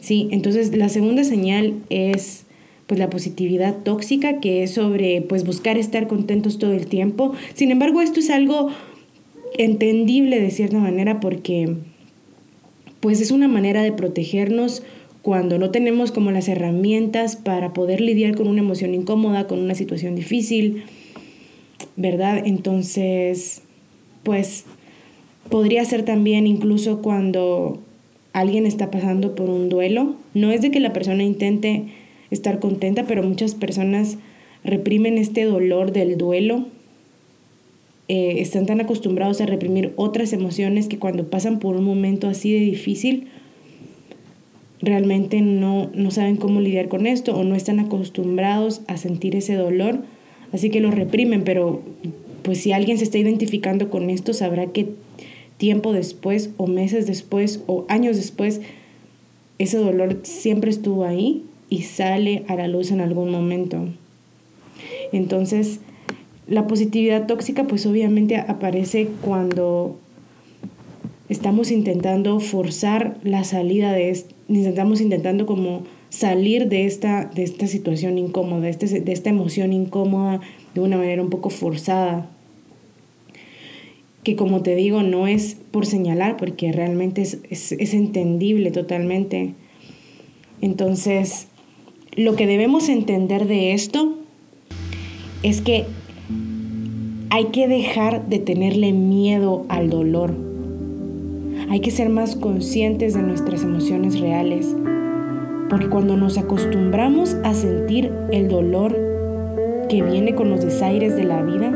Sí, 0.00 0.28
entonces 0.30 0.76
la 0.76 0.88
segunda 0.88 1.24
señal 1.24 1.74
es 1.88 2.43
pues 2.86 2.98
la 2.98 3.10
positividad 3.10 3.76
tóxica 3.82 4.40
que 4.40 4.62
es 4.62 4.72
sobre 4.72 5.22
pues 5.22 5.44
buscar 5.44 5.78
estar 5.78 6.06
contentos 6.06 6.58
todo 6.58 6.72
el 6.72 6.86
tiempo. 6.86 7.32
Sin 7.54 7.70
embargo, 7.70 8.00
esto 8.00 8.20
es 8.20 8.30
algo 8.30 8.70
entendible 9.56 10.40
de 10.40 10.50
cierta 10.50 10.78
manera 10.78 11.20
porque 11.20 11.76
pues 13.00 13.20
es 13.20 13.30
una 13.30 13.48
manera 13.48 13.82
de 13.82 13.92
protegernos 13.92 14.82
cuando 15.22 15.58
no 15.58 15.70
tenemos 15.70 16.12
como 16.12 16.30
las 16.30 16.48
herramientas 16.48 17.36
para 17.36 17.72
poder 17.72 18.00
lidiar 18.00 18.34
con 18.34 18.46
una 18.46 18.60
emoción 18.60 18.94
incómoda, 18.94 19.46
con 19.46 19.58
una 19.58 19.74
situación 19.74 20.14
difícil, 20.14 20.84
¿verdad? 21.96 22.42
Entonces, 22.44 23.62
pues 24.22 24.66
podría 25.48 25.84
ser 25.84 26.04
también 26.04 26.46
incluso 26.46 27.00
cuando 27.00 27.80
alguien 28.34 28.66
está 28.66 28.90
pasando 28.90 29.34
por 29.34 29.48
un 29.48 29.68
duelo, 29.68 30.16
no 30.34 30.50
es 30.50 30.60
de 30.60 30.70
que 30.70 30.80
la 30.80 30.92
persona 30.92 31.22
intente 31.22 31.84
estar 32.34 32.58
contenta, 32.58 33.04
pero 33.04 33.22
muchas 33.22 33.54
personas 33.54 34.18
reprimen 34.64 35.18
este 35.18 35.44
dolor 35.44 35.92
del 35.92 36.18
duelo. 36.18 36.66
Eh, 38.08 38.36
están 38.40 38.66
tan 38.66 38.80
acostumbrados 38.80 39.40
a 39.40 39.46
reprimir 39.46 39.92
otras 39.96 40.32
emociones 40.32 40.88
que 40.88 40.98
cuando 40.98 41.28
pasan 41.30 41.58
por 41.58 41.76
un 41.76 41.84
momento 41.84 42.28
así 42.28 42.52
de 42.52 42.60
difícil, 42.60 43.28
realmente 44.80 45.40
no, 45.40 45.90
no 45.94 46.10
saben 46.10 46.36
cómo 46.36 46.60
lidiar 46.60 46.88
con 46.88 47.06
esto 47.06 47.34
o 47.34 47.44
no 47.44 47.54
están 47.54 47.80
acostumbrados 47.80 48.82
a 48.86 48.98
sentir 48.98 49.36
ese 49.36 49.54
dolor, 49.54 50.00
así 50.52 50.68
que 50.68 50.80
lo 50.80 50.90
reprimen, 50.90 51.44
pero 51.44 51.82
pues 52.42 52.58
si 52.58 52.72
alguien 52.72 52.98
se 52.98 53.04
está 53.04 53.16
identificando 53.16 53.88
con 53.88 54.10
esto, 54.10 54.34
sabrá 54.34 54.66
que 54.66 54.90
tiempo 55.56 55.94
después 55.94 56.50
o 56.58 56.66
meses 56.66 57.06
después 57.06 57.62
o 57.66 57.86
años 57.88 58.16
después, 58.16 58.60
ese 59.58 59.78
dolor 59.78 60.20
siempre 60.24 60.70
estuvo 60.70 61.04
ahí 61.04 61.42
y 61.74 61.82
sale 61.82 62.44
a 62.46 62.54
la 62.54 62.68
luz 62.68 62.92
en 62.92 63.00
algún 63.00 63.32
momento. 63.32 63.88
Entonces, 65.12 65.80
la 66.46 66.68
positividad 66.68 67.26
tóxica 67.26 67.64
pues 67.64 67.84
obviamente 67.84 68.36
aparece 68.36 69.08
cuando 69.22 69.98
estamos 71.28 71.72
intentando 71.72 72.38
forzar 72.38 73.16
la 73.24 73.42
salida 73.42 73.92
de 73.92 74.10
estamos 74.48 75.00
intentando 75.00 75.46
como 75.46 75.82
salir 76.10 76.68
de 76.68 76.86
esta, 76.86 77.24
de 77.24 77.42
esta 77.42 77.66
situación 77.66 78.18
incómoda, 78.18 78.60
de, 78.60 78.70
este, 78.70 79.00
de 79.00 79.12
esta 79.12 79.30
emoción 79.30 79.72
incómoda 79.72 80.40
de 80.74 80.80
una 80.80 80.96
manera 80.96 81.22
un 81.22 81.30
poco 81.30 81.50
forzada. 81.50 82.30
Que 84.22 84.36
como 84.36 84.62
te 84.62 84.76
digo, 84.76 85.02
no 85.02 85.26
es 85.26 85.56
por 85.72 85.86
señalar, 85.86 86.36
porque 86.36 86.70
realmente 86.70 87.22
es, 87.22 87.38
es, 87.50 87.72
es 87.72 87.94
entendible 87.94 88.70
totalmente. 88.70 89.54
Entonces, 90.60 91.48
lo 92.16 92.36
que 92.36 92.46
debemos 92.46 92.88
entender 92.88 93.46
de 93.46 93.72
esto 93.72 94.14
es 95.42 95.60
que 95.60 95.86
hay 97.30 97.46
que 97.46 97.66
dejar 97.66 98.28
de 98.28 98.38
tenerle 98.38 98.92
miedo 98.92 99.64
al 99.68 99.90
dolor. 99.90 100.32
Hay 101.70 101.80
que 101.80 101.90
ser 101.90 102.08
más 102.08 102.36
conscientes 102.36 103.14
de 103.14 103.22
nuestras 103.22 103.64
emociones 103.64 104.20
reales. 104.20 104.74
Porque 105.68 105.88
cuando 105.88 106.16
nos 106.16 106.38
acostumbramos 106.38 107.34
a 107.42 107.52
sentir 107.54 108.12
el 108.30 108.48
dolor 108.48 108.96
que 109.88 110.02
viene 110.02 110.34
con 110.34 110.50
los 110.50 110.64
desaires 110.64 111.16
de 111.16 111.24
la 111.24 111.42
vida, 111.42 111.68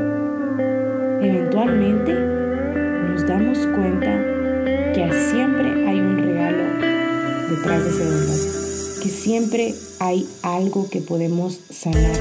eventualmente 1.21 2.15
nos 2.15 3.27
damos 3.27 3.59
cuenta 3.75 4.23
que 4.95 5.11
siempre 5.31 5.89
hay 5.89 5.99
un 5.99 6.17
regalo 6.17 6.63
detrás 7.51 7.85
de 7.85 7.91
ese 7.91 8.05
dolor 8.05 8.58
que 8.99 9.09
siempre 9.09 9.75
hay 10.01 10.29
algo 10.43 10.89
que 10.91 11.01
podemos 11.01 11.61
sanar. 11.71 12.17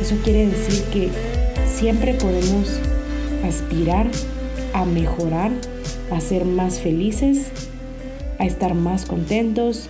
Eso 0.00 0.16
quiere 0.22 0.46
decir 0.46 0.84
que 0.92 1.10
siempre 1.66 2.14
podemos 2.14 2.68
aspirar 3.44 4.08
a 4.74 4.84
mejorar, 4.84 5.50
a 6.10 6.20
ser 6.20 6.44
más 6.44 6.78
felices, 6.80 7.48
a 8.38 8.46
estar 8.46 8.74
más 8.74 9.06
contentos, 9.06 9.88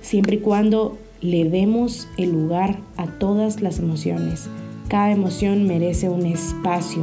siempre 0.00 0.36
y 0.36 0.40
cuando 0.40 0.98
le 1.20 1.48
demos 1.48 2.08
el 2.16 2.32
lugar 2.32 2.80
a 2.96 3.06
todas 3.06 3.60
las 3.60 3.78
emociones. 3.78 4.48
Cada 4.88 5.12
emoción 5.12 5.66
merece 5.66 6.08
un 6.08 6.26
espacio. 6.26 7.02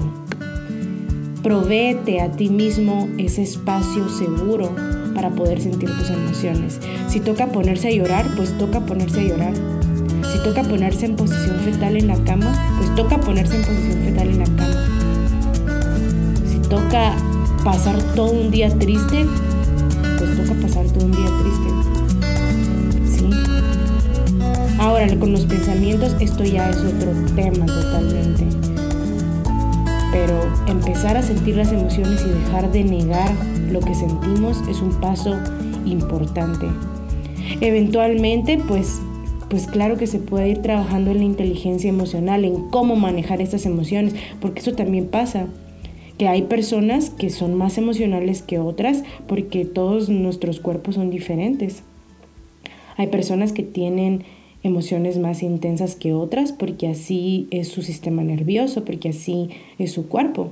Provéete 1.43 2.21
a 2.21 2.31
ti 2.31 2.49
mismo 2.49 3.07
ese 3.17 3.43
espacio 3.43 4.09
seguro 4.09 4.71
para 5.15 5.29
poder 5.31 5.61
sentir 5.61 5.89
tus 5.97 6.09
emociones. 6.09 6.79
Si 7.07 7.21
toca 7.21 7.47
ponerse 7.47 7.87
a 7.87 7.91
llorar, 7.91 8.27
pues 8.35 8.55
toca 8.57 8.81
ponerse 8.81 9.21
a 9.21 9.23
llorar. 9.23 9.53
Si 10.31 10.43
toca 10.43 10.61
ponerse 10.63 11.05
en 11.05 11.15
posición 11.15 11.57
fetal 11.61 11.95
en 11.95 12.07
la 12.07 12.17
cama, 12.25 12.53
pues 12.77 12.93
toca 12.95 13.17
ponerse 13.17 13.55
en 13.55 13.61
posición 13.63 14.03
fetal 14.03 14.27
en 14.27 14.39
la 14.39 14.45
cama. 14.45 14.85
Si 16.51 16.59
toca 16.69 17.15
pasar 17.63 17.95
todo 18.15 18.31
un 18.31 18.51
día 18.51 18.69
triste, 18.77 19.25
pues 20.17 20.35
toca 20.35 20.59
pasar 20.61 20.85
todo 20.87 21.05
un 21.05 21.11
día 21.11 21.29
triste. 21.41 21.69
¿Sí? 23.17 23.29
Ahora, 24.77 25.07
con 25.17 25.31
los 25.31 25.45
pensamientos, 25.45 26.13
esto 26.19 26.43
ya 26.43 26.69
es 26.69 26.77
otro 26.77 27.11
tema 27.35 27.65
totalmente. 27.65 28.45
Pero 30.11 30.47
empezar 30.67 31.17
a 31.17 31.23
sentir 31.23 31.55
las 31.55 31.71
emociones 31.71 32.21
y 32.25 32.29
dejar 32.29 32.71
de 32.71 32.83
negar 32.83 33.31
lo 33.71 33.79
que 33.79 33.95
sentimos 33.95 34.61
es 34.69 34.81
un 34.81 34.99
paso 34.99 35.37
importante. 35.85 36.67
Eventualmente, 37.61 38.57
pues, 38.57 39.01
pues 39.49 39.67
claro 39.67 39.97
que 39.97 40.07
se 40.07 40.19
puede 40.19 40.49
ir 40.49 40.61
trabajando 40.61 41.11
en 41.11 41.19
la 41.19 41.23
inteligencia 41.23 41.89
emocional, 41.89 42.45
en 42.45 42.69
cómo 42.69 42.95
manejar 42.95 43.41
estas 43.41 43.65
emociones, 43.65 44.15
porque 44.39 44.59
eso 44.59 44.73
también 44.73 45.07
pasa 45.07 45.47
que 46.17 46.27
hay 46.27 46.43
personas 46.43 47.09
que 47.09 47.29
son 47.29 47.55
más 47.55 47.77
emocionales 47.77 48.41
que 48.41 48.59
otras 48.59 49.03
porque 49.27 49.65
todos 49.65 50.09
nuestros 50.09 50.59
cuerpos 50.59 50.95
son 50.95 51.09
diferentes. 51.09 51.83
Hay 52.97 53.07
personas 53.07 53.51
que 53.51 53.63
tienen 53.63 54.23
emociones 54.63 55.17
más 55.17 55.43
intensas 55.43 55.95
que 55.95 56.13
otras 56.13 56.53
porque 56.53 56.87
así 56.87 57.47
es 57.51 57.67
su 57.67 57.81
sistema 57.81 58.23
nervioso, 58.23 58.85
porque 58.85 59.09
así 59.09 59.49
es 59.77 59.91
su 59.91 60.07
cuerpo. 60.07 60.51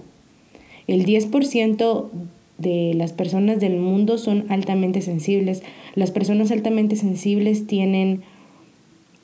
El 0.88 1.06
10% 1.06 2.10
de 2.58 2.94
las 2.94 3.14
personas 3.14 3.60
del 3.60 3.78
mundo 3.78 4.18
son 4.18 4.46
altamente 4.50 5.02
sensibles. 5.02 5.64
Las 5.96 6.12
personas 6.12 6.52
altamente 6.52 6.96
sensibles 6.96 7.68
tienen 7.68 8.22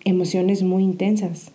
emociones 0.06 0.64
muy 0.64 0.84
intensas. 0.84 1.52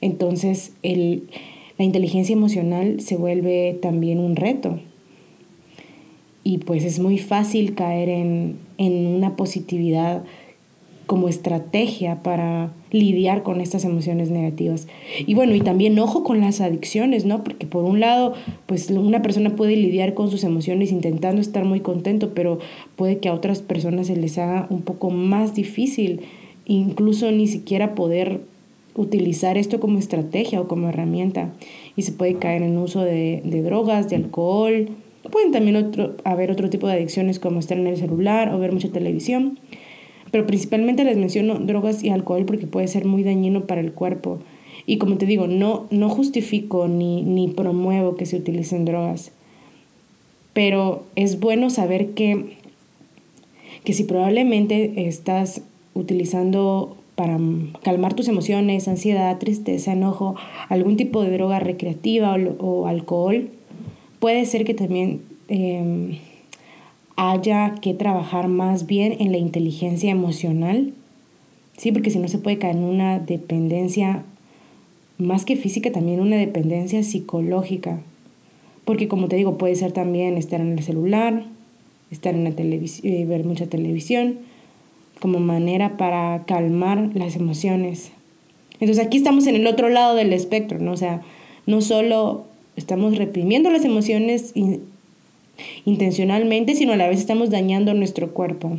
Entonces 0.00 0.72
la 0.82 1.84
inteligencia 1.84 2.32
emocional 2.32 3.00
se 3.00 3.16
vuelve 3.16 3.78
también 3.80 4.18
un 4.18 4.36
reto. 4.36 4.80
Y 6.42 6.58
pues 6.58 6.84
es 6.84 6.98
muy 6.98 7.18
fácil 7.18 7.74
caer 7.74 8.08
en, 8.08 8.56
en 8.78 9.06
una 9.06 9.36
positividad 9.36 10.24
como 11.10 11.28
estrategia 11.28 12.22
para 12.22 12.70
lidiar 12.92 13.42
con 13.42 13.60
estas 13.60 13.84
emociones 13.84 14.30
negativas. 14.30 14.86
Y 15.18 15.34
bueno, 15.34 15.56
y 15.56 15.60
también 15.60 15.98
ojo 15.98 16.22
con 16.22 16.40
las 16.40 16.60
adicciones, 16.60 17.24
¿no? 17.24 17.42
Porque 17.42 17.66
por 17.66 17.82
un 17.82 17.98
lado, 17.98 18.34
pues 18.66 18.90
una 18.90 19.20
persona 19.20 19.56
puede 19.56 19.74
lidiar 19.74 20.14
con 20.14 20.30
sus 20.30 20.44
emociones 20.44 20.92
intentando 20.92 21.40
estar 21.40 21.64
muy 21.64 21.80
contento, 21.80 22.32
pero 22.32 22.60
puede 22.94 23.18
que 23.18 23.28
a 23.28 23.34
otras 23.34 23.60
personas 23.60 24.06
se 24.06 24.14
les 24.14 24.38
haga 24.38 24.68
un 24.70 24.82
poco 24.82 25.10
más 25.10 25.52
difícil, 25.52 26.20
incluso 26.64 27.32
ni 27.32 27.48
siquiera 27.48 27.96
poder 27.96 28.42
utilizar 28.94 29.58
esto 29.58 29.80
como 29.80 29.98
estrategia 29.98 30.60
o 30.60 30.68
como 30.68 30.90
herramienta. 30.90 31.52
Y 31.96 32.02
se 32.02 32.12
puede 32.12 32.34
caer 32.34 32.62
en 32.62 32.78
uso 32.78 33.02
de, 33.02 33.42
de 33.44 33.62
drogas, 33.62 34.08
de 34.08 34.14
alcohol. 34.14 34.90
Pueden 35.32 35.50
también 35.50 35.74
otro, 35.74 36.14
haber 36.22 36.52
otro 36.52 36.70
tipo 36.70 36.86
de 36.86 36.92
adicciones 36.92 37.40
como 37.40 37.58
estar 37.58 37.76
en 37.76 37.88
el 37.88 37.96
celular 37.96 38.54
o 38.54 38.60
ver 38.60 38.70
mucha 38.70 38.90
televisión. 38.90 39.58
Pero 40.30 40.46
principalmente 40.46 41.04
les 41.04 41.16
menciono 41.16 41.58
drogas 41.58 42.04
y 42.04 42.10
alcohol 42.10 42.44
porque 42.44 42.66
puede 42.66 42.88
ser 42.88 43.04
muy 43.04 43.22
dañino 43.22 43.62
para 43.62 43.80
el 43.80 43.92
cuerpo. 43.92 44.38
Y 44.86 44.98
como 44.98 45.16
te 45.18 45.26
digo, 45.26 45.46
no, 45.46 45.86
no 45.90 46.08
justifico 46.08 46.88
ni, 46.88 47.22
ni 47.22 47.48
promuevo 47.48 48.16
que 48.16 48.26
se 48.26 48.36
utilicen 48.36 48.84
drogas. 48.84 49.32
Pero 50.52 51.04
es 51.16 51.40
bueno 51.40 51.70
saber 51.70 52.10
que, 52.10 52.56
que 53.84 53.92
si 53.92 54.04
probablemente 54.04 55.06
estás 55.06 55.62
utilizando 55.94 56.96
para 57.14 57.38
calmar 57.82 58.14
tus 58.14 58.28
emociones, 58.28 58.88
ansiedad, 58.88 59.36
tristeza, 59.38 59.92
enojo, 59.92 60.36
algún 60.68 60.96
tipo 60.96 61.22
de 61.22 61.30
droga 61.30 61.60
recreativa 61.60 62.36
o, 62.58 62.86
alcohol, 62.86 63.50
puede 64.20 64.46
ser 64.46 64.64
que 64.64 64.74
también 64.74 65.20
em, 65.48 66.16
haya 67.20 67.74
que 67.82 67.92
trabajar 67.92 68.48
más 68.48 68.86
bien 68.86 69.14
en 69.18 69.30
la 69.30 69.36
inteligencia 69.36 70.10
emocional, 70.10 70.94
¿sí? 71.76 71.92
Porque 71.92 72.10
si 72.10 72.18
no 72.18 72.28
se 72.28 72.38
puede 72.38 72.56
caer 72.56 72.76
en 72.76 72.84
una 72.84 73.18
dependencia, 73.18 74.24
más 75.18 75.44
que 75.44 75.56
física, 75.56 75.92
también 75.92 76.20
una 76.20 76.36
dependencia 76.36 77.02
psicológica. 77.02 78.00
Porque 78.86 79.06
como 79.06 79.28
te 79.28 79.36
digo, 79.36 79.58
puede 79.58 79.74
ser 79.74 79.92
también 79.92 80.38
estar 80.38 80.62
en 80.62 80.72
el 80.72 80.82
celular, 80.82 81.44
estar 82.10 82.34
en 82.34 82.44
la 82.44 82.52
televisión, 82.52 83.12
eh, 83.12 83.26
ver 83.26 83.44
mucha 83.44 83.66
televisión, 83.66 84.38
como 85.20 85.40
manera 85.40 85.98
para 85.98 86.44
calmar 86.46 87.10
las 87.12 87.36
emociones. 87.36 88.12
Entonces 88.80 89.04
aquí 89.04 89.18
estamos 89.18 89.46
en 89.46 89.56
el 89.56 89.66
otro 89.66 89.90
lado 89.90 90.14
del 90.14 90.32
espectro, 90.32 90.78
¿no? 90.78 90.92
O 90.92 90.96
sea, 90.96 91.20
no 91.66 91.82
solo 91.82 92.46
estamos 92.76 93.18
reprimiendo 93.18 93.68
las 93.68 93.84
emociones 93.84 94.52
intencionalmente, 95.84 96.74
sino 96.74 96.92
a 96.92 96.96
la 96.96 97.08
vez 97.08 97.20
estamos 97.20 97.50
dañando 97.50 97.94
nuestro 97.94 98.32
cuerpo. 98.32 98.78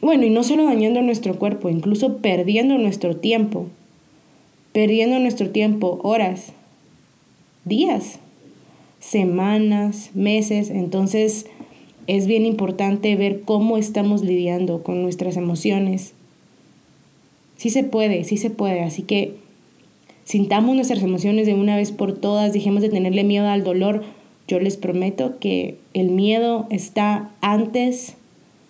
Bueno, 0.00 0.24
y 0.24 0.30
no 0.30 0.44
solo 0.44 0.64
dañando 0.64 1.02
nuestro 1.02 1.38
cuerpo, 1.38 1.68
incluso 1.68 2.18
perdiendo 2.18 2.78
nuestro 2.78 3.16
tiempo, 3.16 3.66
perdiendo 4.72 5.18
nuestro 5.18 5.50
tiempo, 5.50 5.98
horas, 6.02 6.52
días, 7.64 8.20
semanas, 9.00 10.10
meses. 10.14 10.70
Entonces 10.70 11.46
es 12.06 12.26
bien 12.26 12.46
importante 12.46 13.14
ver 13.16 13.42
cómo 13.42 13.76
estamos 13.76 14.22
lidiando 14.22 14.82
con 14.82 15.02
nuestras 15.02 15.36
emociones. 15.36 16.14
Sí 17.56 17.70
se 17.70 17.84
puede, 17.84 18.24
sí 18.24 18.36
se 18.36 18.50
puede. 18.50 18.82
Así 18.82 19.02
que 19.02 19.34
sintamos 20.24 20.74
nuestras 20.74 21.02
emociones 21.02 21.46
de 21.46 21.54
una 21.54 21.76
vez 21.76 21.90
por 21.90 22.14
todas, 22.14 22.52
dejemos 22.52 22.82
de 22.82 22.88
tenerle 22.88 23.24
miedo 23.24 23.48
al 23.48 23.64
dolor, 23.64 24.04
yo 24.48 24.58
les 24.58 24.78
prometo 24.78 25.38
que 25.38 25.76
el 25.92 26.10
miedo 26.10 26.66
está 26.70 27.30
antes 27.42 28.16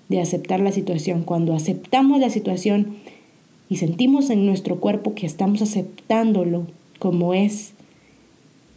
de 0.09 0.21
aceptar 0.21 0.61
la 0.61 0.73
situación. 0.73 1.23
Cuando 1.23 1.55
aceptamos 1.55 2.21
la 2.21 2.31
situación 2.31 2.97
y 3.71 3.77
sentimos 3.77 4.29
en 4.31 4.45
nuestro 4.45 4.81
cuerpo 4.81 5.15
que 5.15 5.25
estamos 5.25 5.63
aceptándolo 5.63 6.67
como 6.99 7.33
es 7.33 7.75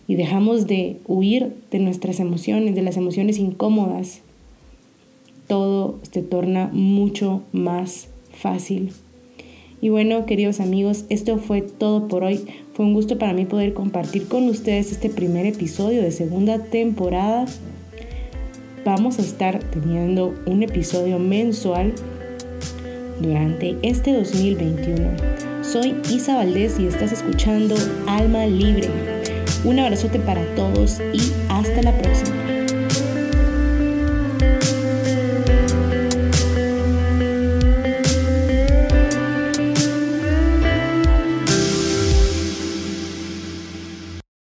y 0.08 0.16
dejamos 0.16 0.68
de 0.68 0.98
huir 1.08 1.56
de 1.72 1.80
nuestras 1.80 2.20
emociones, 2.20 2.76
de 2.76 2.84
las 2.84 2.98
emociones 2.98 3.40
incómodas, 3.40 4.22
todo 5.48 6.00
se 6.12 6.22
torna 6.22 6.70
mucho 6.72 7.42
más 7.52 8.10
fácil. 8.32 8.92
Y 9.82 9.90
bueno, 9.90 10.28
queridos 10.28 10.60
amigos, 10.60 11.06
esto 11.10 11.40
fue 11.40 11.62
todo 11.62 12.08
por 12.08 12.24
hoy. 12.24 12.42
Fue 12.82 12.88
un 12.88 12.96
gusto 12.96 13.20
para 13.20 13.34
mí 13.34 13.46
poder 13.46 13.76
compartir 13.76 14.28
con 14.28 14.50
ustedes 14.50 14.92
este 14.92 15.12
primer 15.12 15.46
episodio 15.46 16.02
de 16.02 16.10
segunda 16.10 16.58
temporada. 16.58 17.46
Vamos 18.84 19.20
a 19.20 19.22
estar 19.22 19.60
teniendo 19.66 20.34
un 20.48 20.64
episodio 20.64 21.20
mensual 21.20 21.94
durante 23.20 23.78
este 23.84 24.14
2021. 24.14 25.12
Soy 25.62 25.94
Isa 26.10 26.38
Valdés 26.38 26.80
y 26.80 26.88
estás 26.88 27.12
escuchando 27.12 27.76
Alma 28.08 28.48
Libre. 28.48 28.90
Un 29.64 29.78
abrazote 29.78 30.18
para 30.18 30.44
todos 30.56 31.00
y 31.14 31.20
hasta 31.50 31.84
la 31.84 31.96
próxima. 31.96 32.41